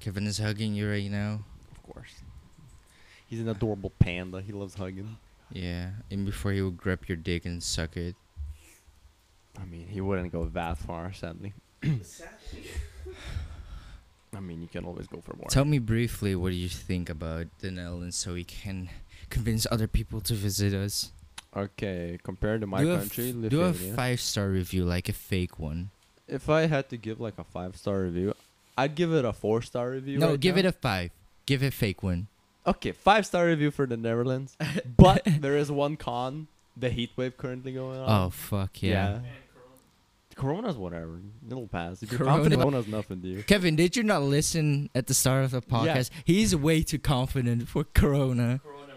[0.00, 1.40] Kevin is hugging you right now.
[1.70, 2.14] Of course.
[3.26, 4.40] He's an adorable panda.
[4.42, 5.16] He loves hugging.
[5.50, 8.16] Yeah, and before he would grab your dick and suck it.
[9.60, 11.52] I mean, he wouldn't go that far, sadly.
[14.34, 15.46] I mean, you can always go for more.
[15.50, 18.88] Tell me briefly what do you think about the Netherlands so we can
[19.28, 21.12] convince other people to visit us.
[21.54, 25.12] okay, compared to my do country, a, f- do a five star review, like a
[25.12, 25.90] fake one.
[26.28, 28.34] If I had to give like a five star review,
[28.76, 30.18] I'd give it a four star review.
[30.18, 30.60] no, right give now.
[30.60, 31.10] it a five.
[31.46, 32.28] Give it fake one.
[32.66, 34.56] Okay, five star review for the Netherlands.
[34.96, 36.46] but there is one con:
[36.76, 38.26] the heat wave currently going on.
[38.26, 39.20] Oh fuck yeah.
[40.34, 41.20] Corona's whatever.
[41.46, 42.02] It'll pass.
[42.02, 43.42] If you're Corona- confident, Corona's nothing to you.
[43.42, 46.08] Kevin, did you not listen at the start of the podcast?
[46.24, 48.60] He's way too confident for Corona.
[48.64, 48.91] Yeah,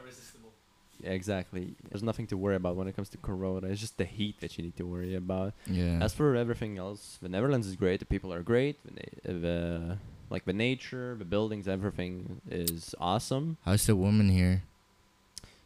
[1.06, 1.76] exactly.
[1.90, 3.68] There's nothing to worry about when it comes to Corona.
[3.68, 5.54] It's just the heat that you need to worry about.
[5.68, 6.00] Yeah.
[6.02, 8.00] As for everything else, the Netherlands is great.
[8.00, 8.78] The people are great.
[8.86, 9.98] The, na- the
[10.30, 13.58] like the nature, the buildings, everything is awesome.
[13.64, 14.64] How's the woman here?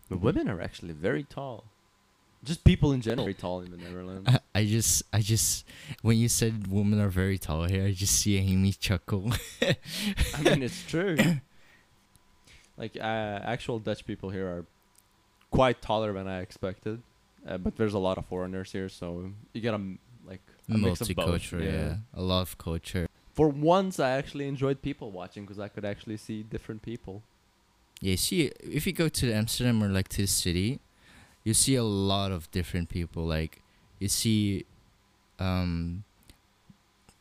[0.10, 1.66] The women are actually very tall.
[2.44, 4.30] Just people in general very tall in the Netherlands.
[4.30, 5.66] I, I just, I just,
[6.02, 9.34] when you said women are very tall here, I just see Amy chuckle.
[9.62, 11.18] I mean, it's true.
[12.78, 13.04] like uh,
[13.44, 14.66] actual Dutch people here are
[15.52, 17.02] quite taller than I expected,
[17.48, 19.82] uh, but there's a lot of foreigners here, so you get a
[20.26, 21.26] like a mix of both.
[21.42, 21.96] Multicultural, yeah.
[22.14, 23.08] A lot of culture.
[23.34, 27.24] For once, I actually enjoyed people watching because I could actually see different people.
[28.02, 30.80] Yeah, see, if you go to Amsterdam or like to the city,
[31.44, 33.26] you see a lot of different people.
[33.26, 33.62] Like,
[34.00, 34.66] you see,
[35.40, 36.04] um,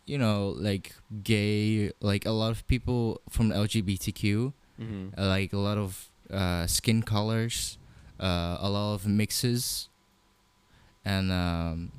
[0.07, 5.21] you know, like gay, like a lot of people from LGBTQ, Mm-hmm.
[5.21, 7.78] like a lot of uh, skin colors,
[8.21, 9.89] uh, a lot of mixes,
[11.05, 11.93] and um,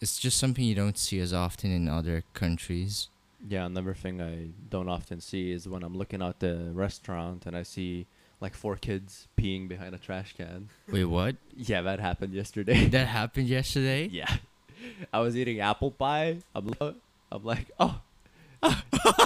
[0.00, 3.08] it's just something you don't see as often in other countries.
[3.48, 7.56] Yeah, another thing I don't often see is when I'm looking out the restaurant and
[7.56, 8.06] I see
[8.40, 10.68] like four kids peeing behind a trash can.
[10.92, 11.36] Wait, what?
[11.56, 12.86] Yeah, that happened yesterday.
[12.88, 14.06] that happened yesterday?
[14.06, 14.36] yeah,
[15.12, 16.38] I was eating apple pie.
[16.54, 16.94] I'm, lo-
[17.30, 18.00] I'm like, oh,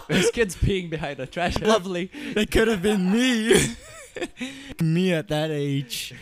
[0.08, 1.68] there's kids peeing behind a trash can.
[1.68, 2.10] Lovely.
[2.34, 3.54] That could have been me.
[4.80, 6.14] me at that age.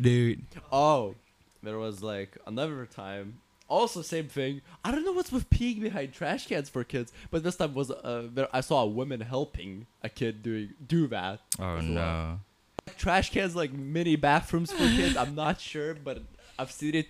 [0.00, 0.44] Dude.
[0.72, 1.14] Oh,
[1.62, 4.62] there was like another time Also, same thing.
[4.84, 7.90] I don't know what's with peeing behind trash cans for kids, but this time was
[7.90, 11.40] uh, there, I saw a woman helping a kid doing do that.
[11.58, 11.92] Oh as well.
[11.94, 12.40] no.
[12.96, 15.16] Trash cans like mini bathrooms for kids.
[15.16, 16.22] I'm not sure, but
[16.58, 17.08] I've seen it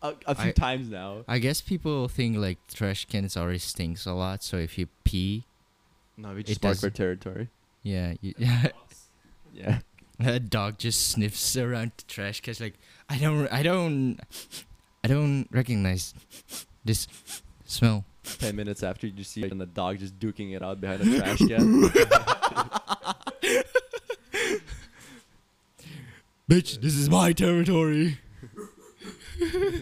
[0.00, 1.24] a, a few I- times now.
[1.28, 5.44] I guess people think like trash cans already stinks a lot, so if you pee,
[6.16, 7.48] No, we It just mark our territory.
[7.82, 8.68] yeah, you, yeah.
[9.54, 9.80] Yeah.
[10.20, 12.54] a dog just sniffs around the trash can.
[12.60, 12.74] Like
[13.08, 14.18] I don't, I don't,
[15.04, 16.14] I don't recognize
[16.84, 17.06] this
[17.64, 18.04] smell.
[18.38, 21.00] Ten minutes after you just see it and the dog just duking it out behind
[21.02, 21.90] a trash can.
[26.48, 28.18] Bitch, this is my territory.
[29.40, 29.68] yeah.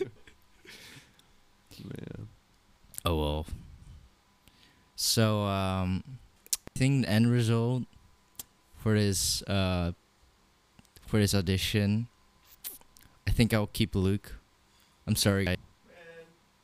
[3.05, 3.47] Oh well.
[4.97, 6.03] So um,
[6.53, 7.85] I think the end result
[8.79, 9.93] for this uh
[11.07, 12.09] for this audition,
[13.27, 14.35] I think I'll keep Luke.
[15.07, 15.57] I'm sorry, guys.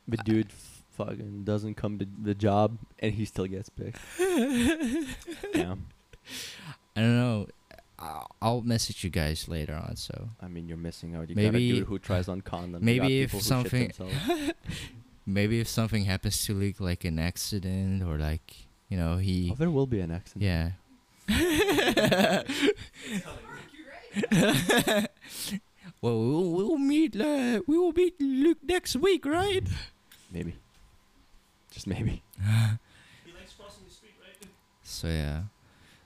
[0.07, 3.97] But dude f- fucking doesn't come to the job and he still gets picked.
[4.19, 5.75] yeah.
[6.95, 7.47] I don't know.
[7.97, 9.95] I'll, I'll message you guys later on.
[9.95, 11.29] So I mean, you're missing out.
[11.29, 12.81] You got a Maybe- dude who tries on condoms.
[12.81, 14.51] maybe if people who shit something-
[15.25, 19.55] maybe if something happens to Luke, like an accident or like you know he, Oh,
[19.55, 20.43] there will be an accident.
[20.43, 20.71] yeah.
[26.01, 27.19] well, we'll, we'll meet.
[27.19, 29.67] Uh, we will meet Luke next week, right?
[30.31, 30.55] Maybe.
[31.71, 32.23] Just maybe.
[34.87, 35.41] So yeah,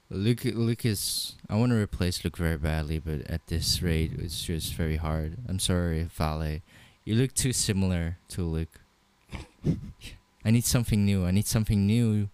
[0.10, 0.46] Luke.
[0.46, 1.36] Luke is.
[1.48, 5.38] I want to replace Luke very badly, but at this rate, it's just very hard.
[5.48, 6.62] I'm sorry, Vale.
[7.04, 8.80] You look too similar to Luke.
[10.46, 11.26] I need something new.
[11.26, 12.30] I need something new.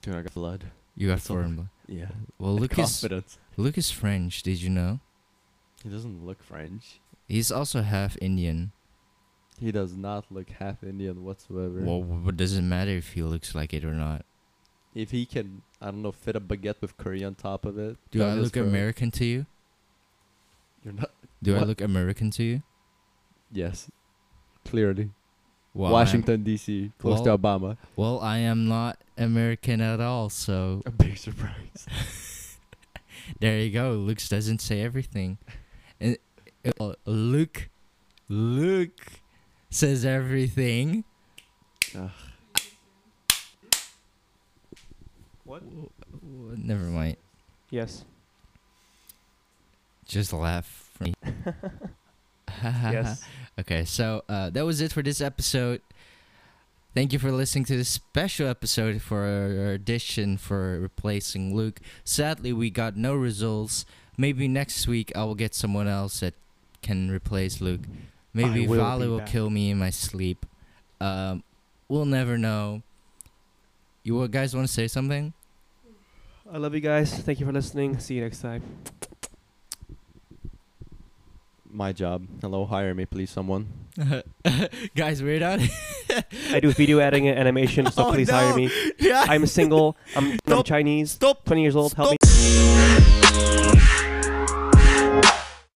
[0.00, 0.70] Dude, I got blood.
[0.98, 1.68] You got foreign blood.
[1.86, 2.08] Yeah.
[2.40, 3.38] Well, is confidence.
[3.56, 4.42] Luke is French.
[4.42, 4.98] Did you know?
[5.84, 7.00] He doesn't look French.
[7.28, 8.72] He's also half Indian.
[9.60, 11.80] He does not look half Indian whatsoever.
[11.80, 14.24] Well, what does it matter if he looks like it or not?
[14.92, 17.96] If he can, I don't know, fit a baguette with curry on top of it.
[18.10, 19.46] Do I look American to you?
[20.84, 21.10] You're not.
[21.40, 22.62] Do I look American to you?
[23.52, 23.88] Yes.
[24.64, 25.10] Clearly.
[25.74, 27.76] Well, Washington, D.C., close to Obama.
[27.94, 31.86] well, I am not American at all, so A big surprise.
[33.40, 33.92] there you go.
[33.92, 35.38] Luke doesn't say everything.
[36.00, 36.16] And
[36.80, 37.68] uh, Luke,
[38.28, 39.06] Luke
[39.70, 41.04] says everything.
[41.96, 42.10] Ugh.
[45.44, 45.62] What?
[45.64, 45.90] W-
[46.22, 47.16] w- Never mind.
[47.70, 48.04] Yes.
[50.06, 50.84] Just laugh.
[52.92, 53.24] Yes.
[53.58, 55.80] Okay, so uh, that was it for this episode.
[56.94, 61.80] Thank you for listening to this special episode for our audition for replacing Luke.
[62.04, 63.84] Sadly, we got no results.
[64.16, 66.34] Maybe next week I will get someone else that
[66.82, 67.82] can replace Luke.
[68.32, 69.28] Maybe will Vale be will back.
[69.28, 70.46] kill me in my sleep.
[71.00, 71.42] Um,
[71.88, 72.82] we'll never know.
[74.02, 75.32] You guys want to say something?
[76.50, 77.12] I love you guys.
[77.12, 77.98] Thank you for listening.
[77.98, 78.62] See you next time.
[81.70, 82.26] My job.
[82.40, 83.68] Hello, hire me, please, someone.
[84.96, 85.60] guys, we're done.
[86.50, 88.56] I do video editing and animation, so Oh, please hire no.
[88.56, 88.70] me.
[88.98, 89.26] yeah.
[89.28, 89.96] I'm single.
[90.16, 91.12] I'm, I'm Chinese.
[91.12, 91.44] Stop.
[91.44, 91.92] 20 years old.
[91.94, 92.77] Help me.